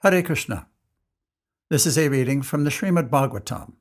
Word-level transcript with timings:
Hare 0.00 0.22
Krishna. 0.22 0.68
This 1.70 1.84
is 1.84 1.98
a 1.98 2.08
reading 2.08 2.40
from 2.40 2.62
the 2.62 2.70
Srimad 2.70 3.10
Bhagavatam, 3.10 3.72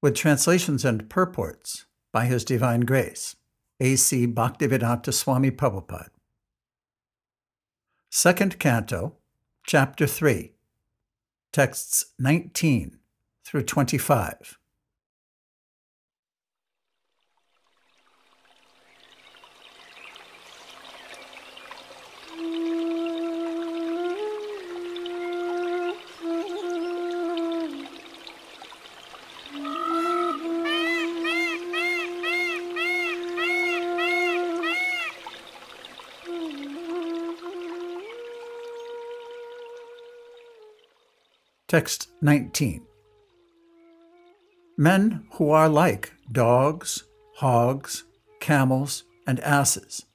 with 0.00 0.14
translations 0.14 0.86
and 0.86 1.10
purports 1.10 1.84
by 2.14 2.24
His 2.24 2.46
Divine 2.46 2.80
Grace, 2.80 3.36
A.C. 3.78 4.26
Bhaktivedanta 4.26 5.12
Swami 5.12 5.50
Prabhupada. 5.50 6.08
Second 8.10 8.58
Canto, 8.58 9.16
Chapter 9.66 10.06
3, 10.06 10.54
texts 11.52 12.06
19 12.18 12.98
through 13.44 13.64
25. 13.64 14.57
Text 41.68 42.08
19 42.22 42.80
Men 44.78 45.26
who 45.32 45.50
are 45.50 45.68
like 45.68 46.14
dogs, 46.32 47.04
hogs, 47.36 48.04
camels, 48.40 49.04
and 49.26 49.38
asses. 49.40 50.06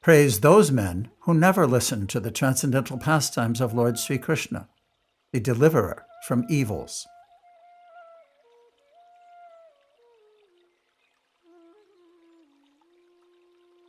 Praise 0.00 0.40
those 0.40 0.70
men 0.70 1.10
who 1.24 1.34
never 1.34 1.66
listen 1.66 2.06
to 2.06 2.18
the 2.18 2.30
transcendental 2.30 2.96
pastimes 2.96 3.60
of 3.60 3.74
Lord 3.74 3.98
Sri 3.98 4.16
Krishna, 4.16 4.70
the 5.34 5.40
deliverer 5.40 6.06
from 6.26 6.46
evils. 6.48 7.06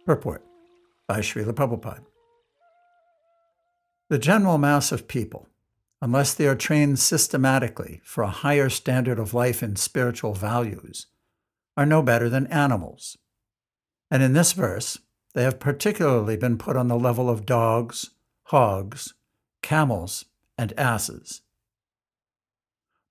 Purport 0.05 0.44
by 1.08 1.20
Srila 1.20 1.53
Prabhupada. 1.53 2.03
The 4.09 4.20
general 4.20 4.58
mass 4.58 4.92
of 4.92 5.08
people 5.08 5.48
unless 6.02 6.33
they 6.33 6.47
are 6.47 6.55
trained 6.55 6.99
systematically 6.99 8.02
for 8.03 8.23
a 8.23 8.30
higher 8.30 8.69
standard 8.69 9.19
of 9.19 9.33
life 9.33 9.61
and 9.61 9.77
spiritual 9.77 10.33
values, 10.33 11.08
are 11.77 11.85
no 11.85 12.02
better 12.02 12.30
than 12.30 12.47
animals. 12.47 13.17
And 14.09 14.23
in 14.23 14.33
this 14.33 14.53
verse, 14.53 14.97
they 15.33 15.43
have 15.43 15.59
particularly 15.59 16.35
been 16.35 16.58
put 16.58 16.75
on 16.75 16.88
the 16.88 16.99
level 16.99 17.30
of 17.30 17.45
dogs, 17.45 18.11
hogs, 18.45 19.13
camels, 19.61 20.25
and 20.58 20.73
asses. 20.77 21.41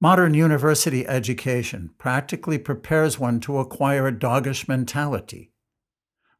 Modern 0.00 0.34
university 0.34 1.06
education 1.06 1.90
practically 1.98 2.58
prepares 2.58 3.18
one 3.18 3.40
to 3.40 3.58
acquire 3.58 4.06
a 4.06 4.18
doggish 4.18 4.66
mentality 4.66 5.50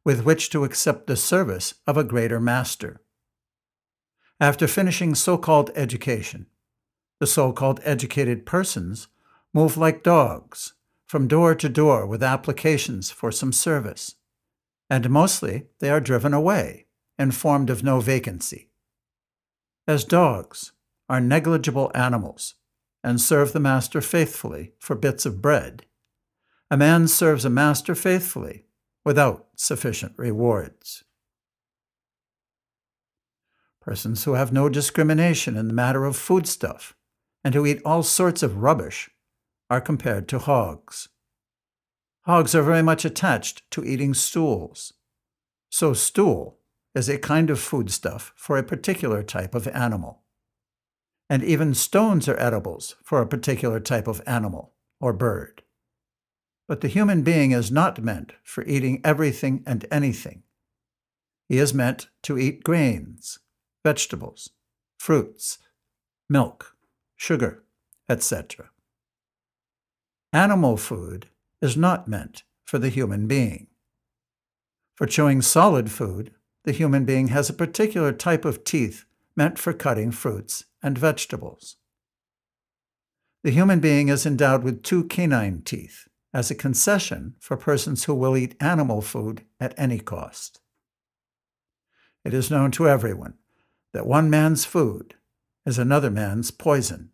with 0.03 0.25
which 0.25 0.49
to 0.49 0.63
accept 0.63 1.07
the 1.07 1.15
service 1.15 1.75
of 1.85 1.97
a 1.97 2.03
greater 2.03 2.39
master. 2.39 3.01
After 4.41 4.67
finishing 4.67 5.13
so 5.13 5.37
called 5.37 5.69
education, 5.75 6.47
the 7.19 7.27
so 7.27 7.53
called 7.53 7.79
educated 7.83 8.43
persons 8.43 9.07
move 9.53 9.77
like 9.77 10.01
dogs 10.01 10.73
from 11.05 11.27
door 11.27 11.53
to 11.53 11.69
door 11.69 12.07
with 12.07 12.23
applications 12.23 13.11
for 13.11 13.31
some 13.31 13.53
service, 13.53 14.15
and 14.89 15.11
mostly 15.11 15.67
they 15.77 15.91
are 15.91 15.99
driven 15.99 16.33
away, 16.33 16.87
informed 17.19 17.69
of 17.69 17.83
no 17.83 17.99
vacancy. 17.99 18.71
As 19.87 20.03
dogs 20.03 20.71
are 21.07 21.21
negligible 21.21 21.91
animals 21.93 22.55
and 23.03 23.21
serve 23.21 23.53
the 23.53 23.59
master 23.59 24.01
faithfully 24.01 24.73
for 24.79 24.95
bits 24.95 25.23
of 25.23 25.39
bread, 25.39 25.85
a 26.71 26.77
man 26.77 27.07
serves 27.07 27.45
a 27.45 27.49
master 27.51 27.93
faithfully 27.93 28.65
without 29.05 29.49
sufficient 29.55 30.13
rewards. 30.17 31.03
Persons 33.81 34.23
who 34.23 34.33
have 34.35 34.53
no 34.53 34.69
discrimination 34.69 35.57
in 35.57 35.67
the 35.67 35.73
matter 35.73 36.05
of 36.05 36.15
foodstuff 36.15 36.95
and 37.43 37.55
who 37.55 37.65
eat 37.65 37.81
all 37.83 38.03
sorts 38.03 38.43
of 38.43 38.57
rubbish 38.57 39.09
are 39.69 39.81
compared 39.81 40.27
to 40.27 40.39
hogs. 40.39 41.09
Hogs 42.25 42.53
are 42.53 42.61
very 42.61 42.83
much 42.83 43.03
attached 43.03 43.69
to 43.71 43.83
eating 43.83 44.13
stools. 44.13 44.93
So, 45.71 45.93
stool 45.93 46.59
is 46.93 47.09
a 47.09 47.17
kind 47.17 47.49
of 47.49 47.59
foodstuff 47.59 48.33
for 48.35 48.57
a 48.57 48.63
particular 48.63 49.23
type 49.23 49.55
of 49.55 49.67
animal. 49.69 50.21
And 51.29 51.43
even 51.43 51.73
stones 51.73 52.27
are 52.27 52.39
edibles 52.39 52.95
for 53.03 53.21
a 53.21 53.27
particular 53.27 53.79
type 53.79 54.07
of 54.07 54.21
animal 54.27 54.73
or 54.99 55.13
bird. 55.13 55.63
But 56.67 56.81
the 56.81 56.87
human 56.87 57.23
being 57.23 57.51
is 57.51 57.71
not 57.71 58.03
meant 58.03 58.33
for 58.43 58.63
eating 58.65 59.01
everything 59.03 59.63
and 59.65 59.85
anything. 59.89 60.43
He 61.49 61.57
is 61.57 61.73
meant 61.73 62.09
to 62.23 62.37
eat 62.37 62.63
grains, 62.63 63.39
vegetables, 63.83 64.49
fruits, 64.97 65.57
milk, 66.29 66.75
sugar, 67.15 67.63
etc. 68.07 68.69
Animal 70.33 70.77
food 70.77 71.27
is 71.61 71.75
not 71.75 72.07
meant 72.07 72.43
for 72.63 72.79
the 72.79 72.89
human 72.89 73.27
being. 73.27 73.67
For 74.95 75.05
chewing 75.07 75.41
solid 75.41 75.91
food, 75.91 76.31
the 76.63 76.71
human 76.71 77.05
being 77.05 77.29
has 77.29 77.49
a 77.49 77.53
particular 77.53 78.11
type 78.11 78.45
of 78.45 78.63
teeth 78.63 79.05
meant 79.35 79.57
for 79.57 79.73
cutting 79.73 80.11
fruits 80.11 80.65
and 80.83 80.97
vegetables. 80.97 81.77
The 83.43 83.51
human 83.51 83.79
being 83.79 84.09
is 84.09 84.25
endowed 84.25 84.63
with 84.63 84.83
two 84.83 85.05
canine 85.05 85.63
teeth 85.63 86.07
as 86.33 86.51
a 86.51 86.55
concession 86.55 87.35
for 87.39 87.57
persons 87.57 88.03
who 88.03 88.13
will 88.13 88.37
eat 88.37 88.55
animal 88.61 89.01
food 89.01 89.43
at 89.59 89.73
any 89.77 89.99
cost. 89.99 90.59
It 92.23 92.33
is 92.33 92.51
known 92.51 92.71
to 92.71 92.87
everyone 92.87 93.33
that 93.93 94.07
one 94.07 94.29
man's 94.29 94.65
food 94.65 95.15
is 95.65 95.77
another 95.77 96.09
man's 96.09 96.51
poison. 96.51 97.11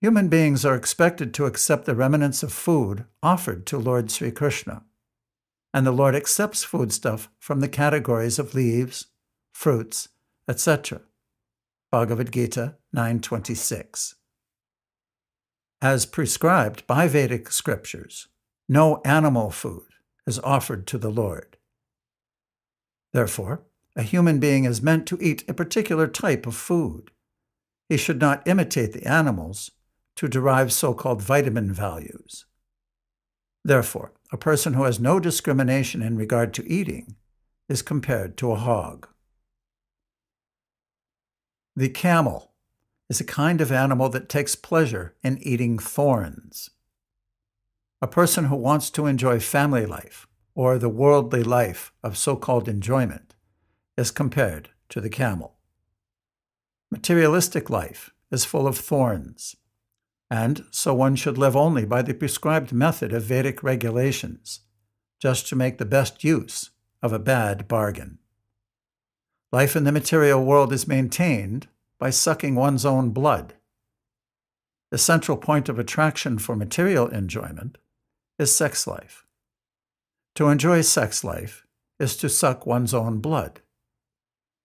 Human 0.00 0.28
beings 0.28 0.64
are 0.64 0.74
expected 0.74 1.34
to 1.34 1.44
accept 1.44 1.84
the 1.84 1.94
remnants 1.94 2.42
of 2.42 2.52
food 2.52 3.04
offered 3.22 3.66
to 3.66 3.78
Lord 3.78 4.10
Sri 4.10 4.30
Krishna, 4.30 4.84
and 5.74 5.86
the 5.86 5.92
Lord 5.92 6.14
accepts 6.14 6.64
foodstuff 6.64 7.28
from 7.38 7.60
the 7.60 7.68
categories 7.68 8.38
of 8.38 8.54
leaves, 8.54 9.06
fruits, 9.52 10.08
etc. 10.48 11.02
Bhagavad 11.92 12.32
Gita 12.32 12.76
9:26. 12.94 14.14
As 15.82 16.06
prescribed 16.06 16.86
by 16.86 17.08
Vedic 17.08 17.50
scriptures, 17.50 18.28
no 18.68 19.00
animal 19.04 19.50
food 19.50 19.88
is 20.26 20.38
offered 20.40 20.86
to 20.86 20.98
the 20.98 21.10
Lord. 21.10 21.56
Therefore, 23.12 23.64
a 23.96 24.02
human 24.02 24.38
being 24.38 24.64
is 24.64 24.82
meant 24.82 25.06
to 25.06 25.18
eat 25.20 25.44
a 25.48 25.54
particular 25.54 26.06
type 26.06 26.46
of 26.46 26.54
food. 26.54 27.10
He 27.88 27.96
should 27.96 28.20
not 28.20 28.46
imitate 28.46 28.92
the 28.92 29.06
animals 29.06 29.72
to 30.16 30.28
derive 30.28 30.72
so 30.72 30.94
called 30.94 31.22
vitamin 31.22 31.72
values. 31.72 32.46
Therefore, 33.64 34.12
a 34.32 34.36
person 34.36 34.74
who 34.74 34.84
has 34.84 35.00
no 35.00 35.18
discrimination 35.18 36.02
in 36.02 36.16
regard 36.16 36.54
to 36.54 36.70
eating 36.70 37.16
is 37.68 37.82
compared 37.82 38.36
to 38.38 38.52
a 38.52 38.56
hog. 38.56 39.08
The 41.74 41.88
camel 41.88 42.52
is 43.08 43.20
a 43.20 43.24
kind 43.24 43.60
of 43.60 43.72
animal 43.72 44.08
that 44.10 44.28
takes 44.28 44.54
pleasure 44.54 45.16
in 45.22 45.38
eating 45.38 45.78
thorns. 45.78 46.70
A 48.00 48.06
person 48.06 48.46
who 48.46 48.56
wants 48.56 48.88
to 48.90 49.06
enjoy 49.06 49.40
family 49.40 49.84
life 49.84 50.26
or 50.54 50.78
the 50.78 50.88
worldly 50.88 51.42
life 51.42 51.92
of 52.02 52.16
so 52.16 52.36
called 52.36 52.68
enjoyment 52.68 53.34
is 54.00 54.10
compared 54.10 54.70
to 54.88 54.98
the 54.98 55.10
camel. 55.10 55.58
Materialistic 56.90 57.68
life 57.68 58.10
is 58.30 58.46
full 58.46 58.66
of 58.66 58.78
thorns, 58.78 59.56
and 60.30 60.64
so 60.70 60.94
one 60.94 61.14
should 61.14 61.36
live 61.36 61.54
only 61.54 61.84
by 61.84 62.00
the 62.00 62.14
prescribed 62.14 62.72
method 62.72 63.12
of 63.12 63.24
Vedic 63.24 63.62
regulations, 63.62 64.60
just 65.20 65.46
to 65.48 65.54
make 65.54 65.76
the 65.76 65.84
best 65.84 66.24
use 66.24 66.70
of 67.02 67.12
a 67.12 67.18
bad 67.18 67.68
bargain. 67.68 68.18
Life 69.52 69.76
in 69.76 69.84
the 69.84 69.92
material 69.92 70.42
world 70.42 70.72
is 70.72 70.88
maintained 70.88 71.68
by 71.98 72.08
sucking 72.08 72.54
one's 72.54 72.86
own 72.86 73.10
blood. 73.10 73.52
The 74.90 74.98
central 74.98 75.36
point 75.36 75.68
of 75.68 75.78
attraction 75.78 76.38
for 76.38 76.56
material 76.56 77.08
enjoyment 77.08 77.76
is 78.38 78.56
sex 78.56 78.86
life. 78.86 79.26
To 80.36 80.48
enjoy 80.48 80.80
sex 80.80 81.22
life 81.22 81.66
is 81.98 82.16
to 82.16 82.30
suck 82.30 82.64
one's 82.64 82.94
own 82.94 83.18
blood 83.18 83.60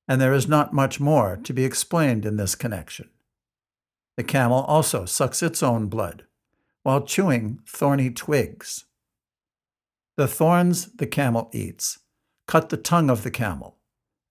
and 0.08 0.22
there 0.22 0.34
is 0.34 0.48
not 0.48 0.74
much 0.74 1.00
more 1.00 1.38
to 1.44 1.54
be 1.54 1.66
explained 1.66 2.26
in 2.26 2.38
this 2.38 2.56
connection. 2.56 3.10
The 4.18 4.24
camel 4.24 4.64
also 4.64 5.06
sucks 5.06 5.44
its 5.44 5.62
own 5.62 5.88
blood 5.88 6.26
while 6.84 7.02
chewing 7.02 7.60
thorny 7.68 8.12
twigs. 8.12 8.86
The 10.18 10.28
thorns 10.28 10.86
the 10.94 11.08
camel 11.08 11.50
eats 11.52 12.00
cut 12.48 12.70
the 12.70 12.78
tongue 12.78 13.10
of 13.10 13.24
the 13.24 13.32
camel, 13.32 13.78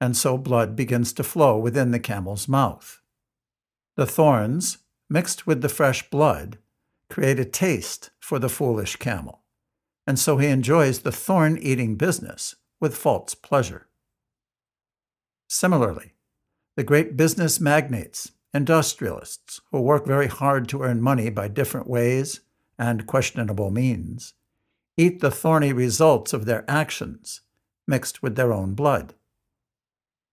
and 0.00 0.16
so 0.16 0.38
blood 0.38 0.76
begins 0.76 1.12
to 1.14 1.24
flow 1.24 1.58
within 1.58 1.90
the 1.90 1.98
camel's 1.98 2.46
mouth. 2.46 3.00
The 3.96 4.06
thorns, 4.06 4.78
mixed 5.10 5.46
with 5.46 5.62
the 5.62 5.68
fresh 5.68 6.08
blood, 6.10 6.58
create 7.10 7.40
a 7.40 7.44
taste 7.44 8.10
for 8.20 8.38
the 8.38 8.48
foolish 8.48 8.96
camel, 8.96 9.42
and 10.06 10.18
so 10.18 10.38
he 10.38 10.46
enjoys 10.46 11.00
the 11.00 11.12
thorn 11.12 11.58
eating 11.58 11.96
business 11.96 12.54
with 12.80 12.96
false 12.96 13.34
pleasure. 13.34 13.88
Similarly, 15.54 16.14
the 16.74 16.82
great 16.82 17.16
business 17.16 17.60
magnates, 17.60 18.32
industrialists, 18.52 19.60
who 19.70 19.80
work 19.80 20.04
very 20.04 20.26
hard 20.26 20.68
to 20.70 20.82
earn 20.82 21.00
money 21.00 21.30
by 21.30 21.46
different 21.46 21.86
ways 21.86 22.40
and 22.76 23.06
questionable 23.06 23.70
means, 23.70 24.34
eat 24.96 25.20
the 25.20 25.30
thorny 25.30 25.72
results 25.72 26.32
of 26.32 26.44
their 26.44 26.64
actions 26.68 27.42
mixed 27.86 28.20
with 28.20 28.34
their 28.34 28.52
own 28.52 28.74
blood. 28.74 29.14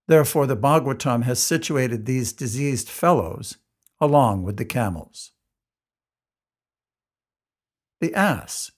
Therefore, 0.07 0.47
the 0.47 0.57
Bhagavatam 0.57 1.21
has 1.21 1.39
situated 1.39 2.07
these 2.07 2.33
diseased 2.33 2.89
fellows 2.89 3.57
along 3.99 4.41
with 4.41 4.57
the 4.57 4.65
camels. 4.65 5.33
The 7.99 8.15
ass 8.15 8.71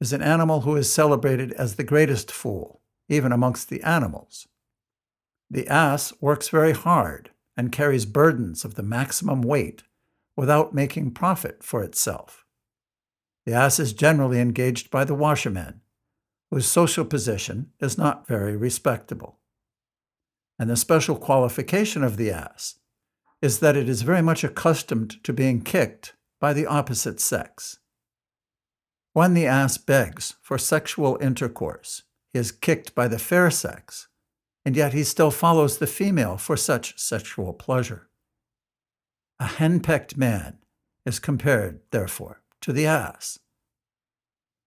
is 0.00 0.12
an 0.12 0.22
animal 0.22 0.62
who 0.62 0.74
is 0.74 0.92
celebrated 0.92 1.52
as 1.52 1.76
the 1.76 1.84
greatest 1.84 2.32
fool, 2.32 2.80
even 3.08 3.30
amongst 3.30 3.68
the 3.68 3.80
animals. 3.84 4.48
The 5.50 5.68
ass 5.68 6.12
works 6.20 6.48
very 6.48 6.72
hard 6.72 7.30
and 7.56 7.72
carries 7.72 8.06
burdens 8.06 8.64
of 8.64 8.74
the 8.74 8.82
maximum 8.82 9.42
weight 9.42 9.84
without 10.36 10.74
making 10.74 11.12
profit 11.12 11.62
for 11.62 11.82
itself. 11.82 12.44
The 13.46 13.52
ass 13.52 13.78
is 13.78 13.92
generally 13.92 14.40
engaged 14.40 14.90
by 14.90 15.04
the 15.04 15.14
washerman, 15.14 15.82
whose 16.50 16.66
social 16.66 17.04
position 17.04 17.70
is 17.80 17.98
not 17.98 18.26
very 18.26 18.56
respectable. 18.56 19.38
And 20.58 20.70
the 20.70 20.76
special 20.76 21.16
qualification 21.16 22.02
of 22.02 22.16
the 22.16 22.30
ass 22.30 22.76
is 23.42 23.58
that 23.58 23.76
it 23.76 23.88
is 23.88 24.02
very 24.02 24.22
much 24.22 24.44
accustomed 24.44 25.22
to 25.24 25.32
being 25.32 25.62
kicked 25.62 26.14
by 26.40 26.52
the 26.52 26.66
opposite 26.66 27.20
sex. 27.20 27.78
When 29.12 29.34
the 29.34 29.46
ass 29.46 29.78
begs 29.78 30.34
for 30.42 30.58
sexual 30.58 31.18
intercourse, 31.20 32.02
he 32.32 32.38
is 32.38 32.50
kicked 32.50 32.94
by 32.94 33.08
the 33.08 33.18
fair 33.18 33.50
sex, 33.50 34.08
and 34.64 34.76
yet 34.76 34.92
he 34.92 35.04
still 35.04 35.30
follows 35.30 35.78
the 35.78 35.86
female 35.86 36.36
for 36.36 36.56
such 36.56 36.98
sexual 36.98 37.52
pleasure. 37.52 38.08
A 39.38 39.46
henpecked 39.46 40.16
man 40.16 40.58
is 41.04 41.18
compared, 41.18 41.80
therefore, 41.90 42.42
to 42.62 42.72
the 42.72 42.86
ass. 42.86 43.38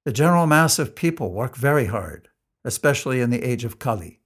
The 0.05 0.13
general 0.13 0.45
mass 0.45 0.79
of 0.79 0.95
people 0.95 1.33
work 1.33 1.55
very 1.55 1.85
hard, 1.85 2.29
especially 2.63 3.21
in 3.21 3.29
the 3.29 3.44
age 3.44 3.63
of 3.63 3.79
Kali. 3.79 4.21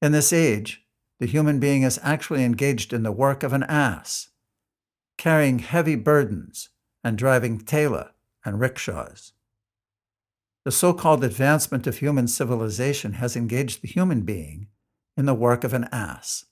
In 0.00 0.12
this 0.12 0.32
age, 0.32 0.86
the 1.18 1.26
human 1.26 1.60
being 1.60 1.82
is 1.82 2.00
actually 2.02 2.44
engaged 2.44 2.92
in 2.92 3.02
the 3.02 3.12
work 3.12 3.42
of 3.42 3.52
an 3.52 3.64
ass, 3.64 4.30
carrying 5.18 5.58
heavy 5.58 5.96
burdens 5.96 6.70
and 7.04 7.18
driving 7.18 7.58
tela 7.58 8.12
and 8.44 8.60
rickshaws. 8.60 9.32
The 10.64 10.72
so 10.72 10.92
called 10.92 11.24
advancement 11.24 11.86
of 11.86 11.98
human 11.98 12.28
civilization 12.28 13.14
has 13.14 13.34
engaged 13.34 13.80
the 13.80 13.88
human 13.88 14.22
being 14.22 14.68
in 15.16 15.24
the 15.24 15.34
work 15.34 15.64
of 15.64 15.72
an 15.72 15.88
ass. 15.90 16.44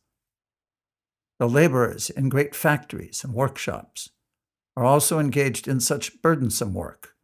The 1.39 1.49
laborers 1.49 2.11
in 2.11 2.29
great 2.29 2.55
factories 2.55 3.23
and 3.23 3.35
workshops 3.35 4.11
are 4.77 4.85
also 4.85 5.19
engaged 5.19 5.69
in 5.69 5.81
such 5.81 6.23
burdensome 6.23 6.73
work. 6.73 7.15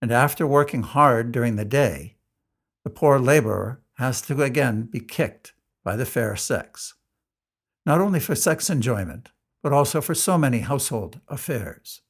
And 0.00 0.10
after 0.10 0.46
working 0.46 0.82
hard 0.82 1.30
during 1.30 1.56
the 1.56 1.64
day, 1.64 2.16
the 2.84 2.90
poor 2.90 3.18
laborer 3.18 3.82
has 3.94 4.22
to 4.22 4.42
again 4.42 4.84
be 4.84 5.00
kicked 5.00 5.52
by 5.84 5.96
the 5.96 6.06
fair 6.06 6.36
sex, 6.36 6.94
not 7.84 8.00
only 8.00 8.20
for 8.20 8.34
sex 8.34 8.70
enjoyment, 8.70 9.30
but 9.62 9.72
also 9.72 10.00
for 10.00 10.14
so 10.14 10.38
many 10.38 10.60
household 10.60 11.20
affairs. 11.28 12.00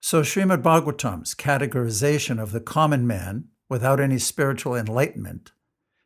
So 0.00 0.22
Srimad 0.22 0.62
Bhagavatam's 0.62 1.34
categorization 1.34 2.40
of 2.40 2.52
the 2.52 2.60
common 2.60 3.06
man 3.06 3.48
without 3.68 4.00
any 4.00 4.18
spiritual 4.18 4.74
enlightenment 4.74 5.52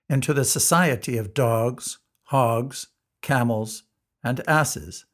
into 0.08 0.34
the 0.34 0.44
society 0.44 1.16
of 1.16 1.34
dogs, 1.34 1.98
hogs, 2.24 2.88
camels, 3.20 3.84
and 4.24 4.40
asses 4.48 5.06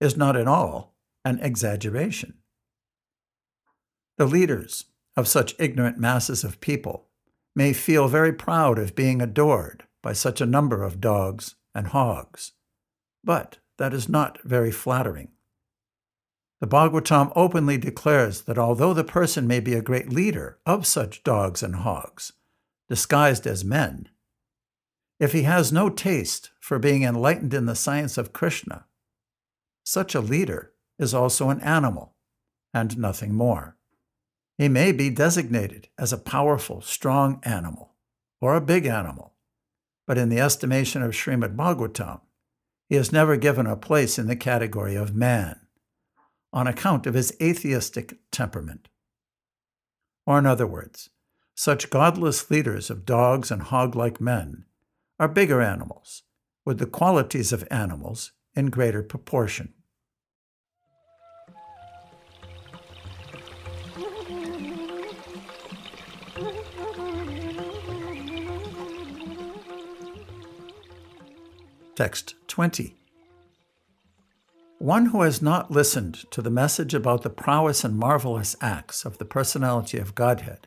is 0.00 0.16
not 0.16 0.36
at 0.36 0.48
all 0.48 0.94
an 1.24 1.38
exaggeration. 1.40 2.34
The 4.18 4.26
leaders 4.26 4.86
of 5.16 5.28
such 5.28 5.54
ignorant 5.58 5.98
masses 5.98 6.44
of 6.44 6.60
people 6.60 7.08
may 7.54 7.72
feel 7.72 8.08
very 8.08 8.32
proud 8.32 8.78
of 8.78 8.94
being 8.94 9.20
adored 9.20 9.84
by 10.02 10.12
such 10.12 10.40
a 10.40 10.46
number 10.46 10.82
of 10.82 11.00
dogs 11.00 11.54
and 11.74 11.88
hogs, 11.88 12.52
but 13.22 13.58
that 13.78 13.92
is 13.92 14.08
not 14.08 14.38
very 14.42 14.70
flattering. 14.70 15.28
The 16.62 16.68
Bhagavatam 16.68 17.32
openly 17.34 17.76
declares 17.76 18.42
that 18.42 18.56
although 18.56 18.94
the 18.94 19.02
person 19.02 19.48
may 19.48 19.58
be 19.58 19.74
a 19.74 19.82
great 19.82 20.10
leader 20.10 20.60
of 20.64 20.86
such 20.86 21.24
dogs 21.24 21.60
and 21.60 21.74
hogs, 21.74 22.34
disguised 22.88 23.48
as 23.48 23.64
men, 23.64 24.08
if 25.18 25.32
he 25.32 25.42
has 25.42 25.72
no 25.72 25.90
taste 25.90 26.52
for 26.60 26.78
being 26.78 27.02
enlightened 27.02 27.52
in 27.52 27.66
the 27.66 27.74
science 27.74 28.16
of 28.16 28.32
Krishna, 28.32 28.84
such 29.84 30.14
a 30.14 30.20
leader 30.20 30.72
is 31.00 31.12
also 31.12 31.50
an 31.50 31.60
animal 31.62 32.14
and 32.72 32.96
nothing 32.96 33.34
more. 33.34 33.76
He 34.56 34.68
may 34.68 34.92
be 34.92 35.10
designated 35.10 35.88
as 35.98 36.12
a 36.12 36.16
powerful, 36.16 36.80
strong 36.80 37.40
animal 37.42 37.96
or 38.40 38.54
a 38.54 38.60
big 38.60 38.86
animal, 38.86 39.34
but 40.06 40.16
in 40.16 40.28
the 40.28 40.38
estimation 40.38 41.02
of 41.02 41.10
Srimad 41.10 41.56
Bhagavatam, 41.56 42.20
he 42.88 42.94
is 42.94 43.10
never 43.10 43.36
given 43.36 43.66
a 43.66 43.76
place 43.76 44.16
in 44.16 44.28
the 44.28 44.36
category 44.36 44.94
of 44.94 45.12
man 45.12 45.58
on 46.52 46.66
account 46.66 47.06
of 47.06 47.14
his 47.14 47.34
atheistic 47.40 48.18
temperament. 48.30 48.88
Or, 50.26 50.38
in 50.38 50.46
other 50.46 50.66
words, 50.66 51.10
such 51.54 51.90
godless 51.90 52.50
leaders 52.50 52.90
of 52.90 53.06
dogs 53.06 53.50
and 53.50 53.62
hog 53.62 53.94
like 53.96 54.20
men 54.20 54.64
are 55.18 55.28
bigger 55.28 55.60
animals, 55.60 56.22
with 56.64 56.78
the 56.78 56.86
qualities 56.86 57.52
of 57.52 57.66
animals 57.70 58.32
in 58.54 58.66
greater 58.66 59.02
proportion. 59.02 59.72
Text 71.94 72.34
20. 72.48 73.01
One 74.82 75.06
who 75.06 75.22
has 75.22 75.40
not 75.40 75.70
listened 75.70 76.28
to 76.32 76.42
the 76.42 76.50
message 76.50 76.92
about 76.92 77.22
the 77.22 77.30
prowess 77.30 77.84
and 77.84 77.96
marvelous 77.96 78.56
acts 78.60 79.04
of 79.04 79.18
the 79.18 79.24
personality 79.24 79.96
of 79.96 80.16
Godhead, 80.16 80.66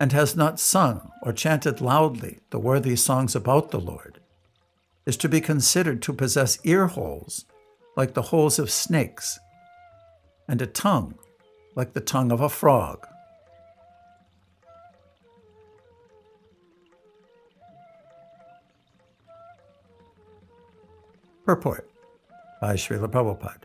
and 0.00 0.10
has 0.12 0.34
not 0.34 0.58
sung 0.58 1.12
or 1.22 1.34
chanted 1.34 1.82
loudly 1.82 2.38
the 2.48 2.58
worthy 2.58 2.96
songs 2.96 3.36
about 3.36 3.72
the 3.72 3.78
Lord, 3.78 4.20
is 5.04 5.18
to 5.18 5.28
be 5.28 5.42
considered 5.42 6.00
to 6.00 6.14
possess 6.14 6.58
ear 6.64 6.86
holes 6.86 7.44
like 7.94 8.14
the 8.14 8.22
holes 8.32 8.58
of 8.58 8.70
snakes, 8.70 9.38
and 10.48 10.62
a 10.62 10.66
tongue 10.66 11.18
like 11.74 11.92
the 11.92 12.00
tongue 12.00 12.32
of 12.32 12.40
a 12.40 12.48
frog. 12.48 13.06
Purport 21.44 21.90
by 22.60 22.74
Srila 22.74 23.08
Prabhupada. 23.08 23.64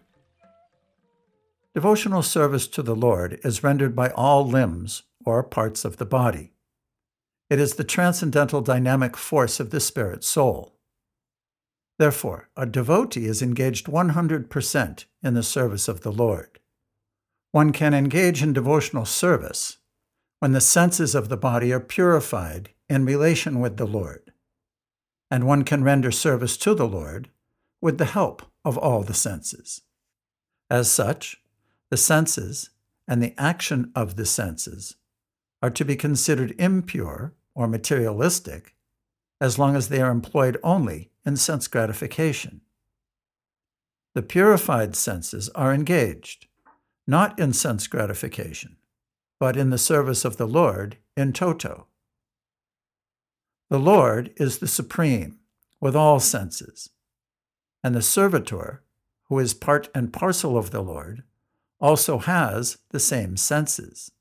Devotional 1.74 2.22
service 2.22 2.68
to 2.68 2.84
the 2.84 2.96
Lord 2.96 3.40
is 3.44 3.64
rendered 3.64 3.96
by 3.96 4.10
all 4.10 4.46
limbs 4.46 5.04
or 5.26 5.42
parts 5.42 5.86
of 5.86 5.98
the 5.98 6.06
body. 6.06 6.52
It 7.50 7.60
is 7.60 7.76
the 7.76 7.84
transcendental 7.84 8.62
dynamic 8.62 9.16
force 9.16 9.60
of 9.60 9.70
the 9.70 9.80
spirit 9.80 10.24
soul. 10.24 10.76
Therefore, 11.98 12.50
a 12.58 12.66
devotee 12.66 13.26
is 13.26 13.42
engaged 13.42 13.86
100% 13.86 15.06
in 15.24 15.34
the 15.34 15.44
service 15.44 15.88
of 15.88 16.02
the 16.02 16.12
Lord. 16.12 16.60
One 17.52 17.72
can 17.72 17.94
engage 17.94 18.42
in 18.42 18.54
devotional 18.54 19.06
service 19.06 19.78
when 20.40 20.54
the 20.54 20.62
senses 20.62 21.14
of 21.14 21.30
the 21.30 21.38
body 21.38 21.72
are 21.72 21.80
purified 21.80 22.72
in 22.90 23.06
relation 23.06 23.60
with 23.60 23.78
the 23.78 23.86
Lord, 23.86 24.32
and 25.30 25.46
one 25.46 25.64
can 25.64 25.84
render 25.84 26.12
service 26.12 26.58
to 26.58 26.74
the 26.74 26.88
Lord 26.88 27.30
with 27.82 27.98
the 27.98 28.06
help 28.06 28.44
of 28.64 28.78
all 28.78 29.04
the 29.04 29.14
senses. 29.14 29.82
As 30.70 30.90
such, 30.90 31.42
the 31.90 31.98
senses 31.98 32.70
and 33.08 33.22
the 33.22 33.34
action 33.38 33.92
of 33.96 34.16
the 34.16 34.26
senses 34.26 34.96
are 35.62 35.72
to 35.72 35.84
be 35.84 35.96
considered 35.96 36.56
impure 36.58 37.34
or 37.54 37.68
materialistic 37.68 38.76
as 39.42 39.58
long 39.60 39.76
as 39.76 39.90
they 39.90 40.00
are 40.00 40.12
employed 40.12 40.58
only 40.64 41.12
in 41.26 41.36
sense 41.36 41.68
gratification. 41.68 42.62
The 44.14 44.22
purified 44.22 44.96
senses 44.96 45.50
are 45.50 45.74
engaged, 45.74 46.48
not 47.08 47.38
in 47.40 47.54
sense 47.54 47.88
gratification, 47.88 48.78
but 49.40 49.58
in 49.58 49.72
the 49.72 49.78
service 49.78 50.24
of 50.24 50.38
the 50.38 50.48
Lord 50.48 50.98
in 51.18 51.34
toto. 51.34 51.88
The 53.70 53.80
Lord 53.80 54.34
is 54.38 54.60
the 54.60 54.68
supreme 54.68 55.40
with 55.80 55.96
all 55.96 56.20
senses 56.20 56.90
And 57.84 57.96
the 57.96 58.02
servitor, 58.02 58.84
who 59.30 59.40
is 59.40 59.54
part 59.54 59.90
and 59.96 60.14
parcel 60.14 60.58
of 60.58 60.72
the 60.72 60.82
Lord, 60.82 61.24
also 61.80 62.20
has 62.20 62.78
the 62.90 63.00
same 63.00 63.38
senses. 63.38 64.12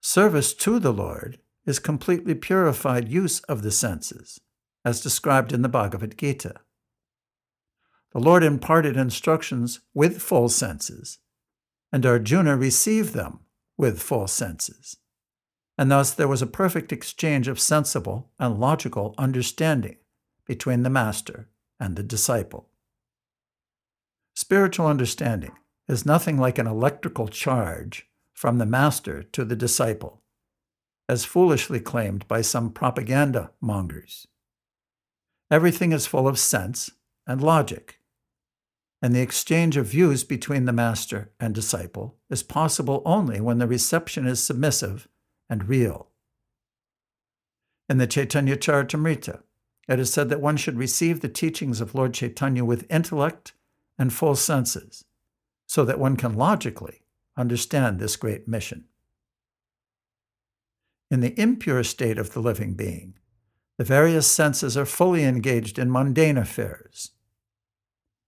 Service 0.00 0.52
to 0.52 0.78
the 0.78 0.92
Lord 0.92 1.38
is 1.64 1.78
completely 1.78 2.34
purified 2.34 3.08
use 3.08 3.40
of 3.40 3.62
the 3.62 3.70
senses, 3.70 4.40
as 4.84 5.00
described 5.00 5.52
in 5.52 5.62
the 5.62 5.68
Bhagavad 5.68 6.18
Gita. 6.18 6.54
The 8.12 8.20
Lord 8.20 8.42
imparted 8.42 8.96
instructions 8.96 9.80
with 9.94 10.20
full 10.20 10.48
senses, 10.48 11.18
and 11.92 12.04
Arjuna 12.04 12.56
received 12.56 13.14
them 13.14 13.40
with 13.78 14.02
full 14.02 14.26
senses. 14.26 14.96
And 15.78 15.90
thus 15.90 16.12
there 16.12 16.28
was 16.28 16.42
a 16.42 16.46
perfect 16.46 16.92
exchange 16.92 17.48
of 17.48 17.58
sensible 17.58 18.30
and 18.38 18.60
logical 18.60 19.14
understanding 19.16 19.96
between 20.46 20.82
the 20.82 20.90
master 20.90 21.48
and 21.82 21.96
the 21.96 22.02
disciple. 22.04 22.68
Spiritual 24.36 24.86
understanding 24.86 25.50
is 25.88 26.06
nothing 26.06 26.38
like 26.38 26.56
an 26.56 26.66
electrical 26.68 27.26
charge 27.26 28.06
from 28.32 28.58
the 28.58 28.64
master 28.64 29.24
to 29.24 29.44
the 29.44 29.56
disciple, 29.56 30.22
as 31.08 31.24
foolishly 31.24 31.80
claimed 31.80 32.26
by 32.28 32.40
some 32.40 32.70
propaganda 32.70 33.50
mongers. 33.60 34.28
Everything 35.50 35.90
is 35.90 36.06
full 36.06 36.28
of 36.28 36.38
sense 36.38 36.92
and 37.26 37.42
logic, 37.42 37.98
and 39.02 39.12
the 39.12 39.20
exchange 39.20 39.76
of 39.76 39.86
views 39.86 40.22
between 40.22 40.66
the 40.66 40.72
master 40.72 41.32
and 41.40 41.52
disciple 41.52 42.16
is 42.30 42.44
possible 42.44 43.02
only 43.04 43.40
when 43.40 43.58
the 43.58 43.66
reception 43.66 44.24
is 44.24 44.40
submissive 44.40 45.08
and 45.50 45.68
real. 45.68 46.10
In 47.88 47.98
the 47.98 48.06
Chaitanya 48.06 48.56
Charitamrita, 48.56 49.42
it 49.92 50.00
is 50.00 50.12
said 50.12 50.28
that 50.30 50.40
one 50.40 50.56
should 50.56 50.78
receive 50.78 51.20
the 51.20 51.28
teachings 51.28 51.80
of 51.80 51.94
Lord 51.94 52.14
Chaitanya 52.14 52.64
with 52.64 52.90
intellect 52.90 53.52
and 53.98 54.12
full 54.12 54.34
senses, 54.34 55.04
so 55.66 55.84
that 55.84 55.98
one 55.98 56.16
can 56.16 56.34
logically 56.34 57.02
understand 57.36 57.98
this 57.98 58.16
great 58.16 58.48
mission. 58.48 58.84
In 61.10 61.20
the 61.20 61.38
impure 61.38 61.84
state 61.84 62.18
of 62.18 62.32
the 62.32 62.40
living 62.40 62.74
being, 62.74 63.14
the 63.76 63.84
various 63.84 64.30
senses 64.30 64.76
are 64.76 64.86
fully 64.86 65.24
engaged 65.24 65.78
in 65.78 65.90
mundane 65.90 66.38
affairs. 66.38 67.10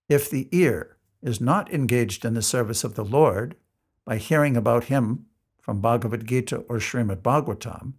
If 0.09 0.29
the 0.29 0.49
ear 0.53 0.97
is 1.23 1.41
not 1.41 1.73
engaged 1.73 2.25
in 2.25 2.35
the 2.35 2.43
service 2.43 2.85
of 2.85 2.95
the 2.95 3.05
Lord 3.05 3.57
by 4.05 4.19
hearing 4.19 4.57
about 4.57 4.85
Him 4.85 5.27
from 5.61 5.81
Bhagavad 5.81 6.27
Gita 6.27 6.59
or 6.69 6.77
Srimad 6.77 7.23
Bhagavatam, 7.23 7.95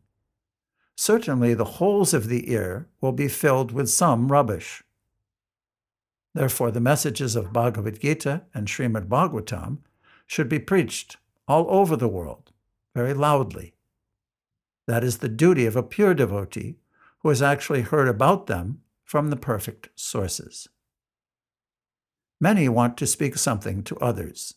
certainly 0.95 1.53
the 1.53 1.65
holes 1.65 2.13
of 2.13 2.29
the 2.29 2.51
ear 2.51 2.87
will 3.01 3.11
be 3.11 3.27
filled 3.27 3.71
with 3.71 3.89
some 3.89 4.31
rubbish. 4.31 4.83
Therefore, 6.33 6.71
the 6.71 6.81
messages 6.81 7.35
of 7.35 7.53
Bhagavad 7.53 8.01
Gita 8.01 8.43
and 8.53 8.67
Srimad 8.67 9.07
Bhagavatam 9.07 9.79
should 10.25 10.49
be 10.49 10.59
preached 10.59 11.17
all 11.47 11.65
over 11.69 11.95
the 11.95 12.07
world, 12.07 12.51
very 12.93 13.13
loudly. 13.13 13.73
That 14.87 15.03
is 15.03 15.19
the 15.19 15.29
duty 15.29 15.65
of 15.65 15.75
a 15.75 15.83
pure 15.83 16.13
devotee 16.13 16.77
who 17.19 17.29
has 17.29 17.41
actually 17.41 17.81
heard 17.81 18.07
about 18.07 18.47
them 18.47 18.81
from 19.03 19.29
the 19.29 19.35
perfect 19.35 19.89
sources. 19.95 20.67
Many 22.39 22.67
want 22.67 22.97
to 22.97 23.07
speak 23.07 23.37
something 23.37 23.83
to 23.83 23.97
others, 23.97 24.55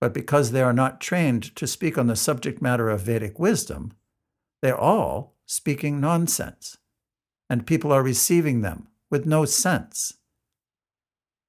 but 0.00 0.12
because 0.12 0.50
they 0.50 0.62
are 0.62 0.72
not 0.72 1.00
trained 1.00 1.54
to 1.56 1.66
speak 1.66 1.96
on 1.96 2.08
the 2.08 2.16
subject 2.16 2.60
matter 2.60 2.90
of 2.90 3.02
Vedic 3.02 3.38
wisdom, 3.38 3.92
they're 4.62 4.78
all 4.78 5.36
speaking 5.44 6.00
nonsense, 6.00 6.78
and 7.50 7.66
people 7.66 7.92
are 7.92 8.02
receiving 8.02 8.62
them 8.62 8.86
with 9.10 9.26
no 9.26 9.44
sense. 9.44 10.14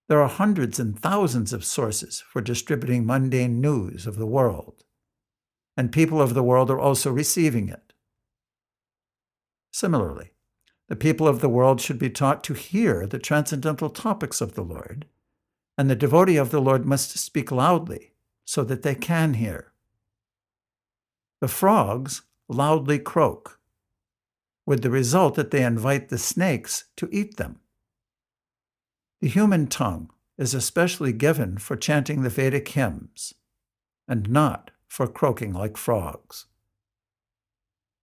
There 0.10 0.22
are 0.22 0.27
hundreds 0.27 0.79
and 0.79 1.00
thousands 1.00 1.53
of 1.53 1.63
sources 1.63 2.24
for 2.27 2.41
distributing 2.41 3.05
mundane 3.05 3.62
news 3.62 4.05
of 4.05 4.17
the 4.17 4.25
world, 4.25 4.84
and 5.77 5.91
people 5.91 6.22
of 6.22 6.34
the 6.34 6.43
world 6.43 6.70
are 6.70 6.79
also 6.79 7.12
receiving 7.12 7.70
it. 7.70 7.93
Similarly, 9.72 10.32
the 10.89 10.96
people 10.96 11.27
of 11.27 11.39
the 11.39 11.50
world 11.50 11.79
should 11.79 11.98
be 11.98 12.10
taught 12.10 12.43
to 12.43 12.53
hear 12.53 13.08
the 13.08 13.20
transcendental 13.20 13.89
topics 13.89 14.41
of 14.41 14.55
the 14.55 14.63
Lord, 14.63 15.05
and 15.77 15.89
the 15.89 15.96
devotee 15.96 16.38
of 16.38 16.51
the 16.51 16.62
Lord 16.62 16.86
must 16.86 17.17
speak 17.17 17.51
loudly 17.51 18.12
so 18.46 18.63
that 18.65 18.84
they 18.84 18.96
can 18.96 19.36
hear. 19.36 19.72
The 21.39 21.48
frogs 21.48 22.24
loudly 22.48 23.00
croak, 23.00 23.60
with 24.66 24.82
the 24.82 24.90
result 24.90 25.36
that 25.36 25.52
they 25.52 25.64
invite 25.64 26.10
the 26.10 26.18
snakes 26.18 26.86
to 26.98 27.10
eat 27.12 27.38
them. 27.38 27.60
The 29.22 29.28
human 29.28 29.68
tongue 29.68 30.10
is 30.38 30.54
especially 30.54 31.14
given 31.14 31.58
for 31.58 31.76
chanting 31.76 32.22
the 32.24 32.30
Vedic 32.30 32.68
hymns, 32.70 33.34
and 34.08 34.30
not 34.30 34.72
for 34.88 35.08
croaking 35.08 35.54
like 35.54 35.78
frogs. 35.78 36.46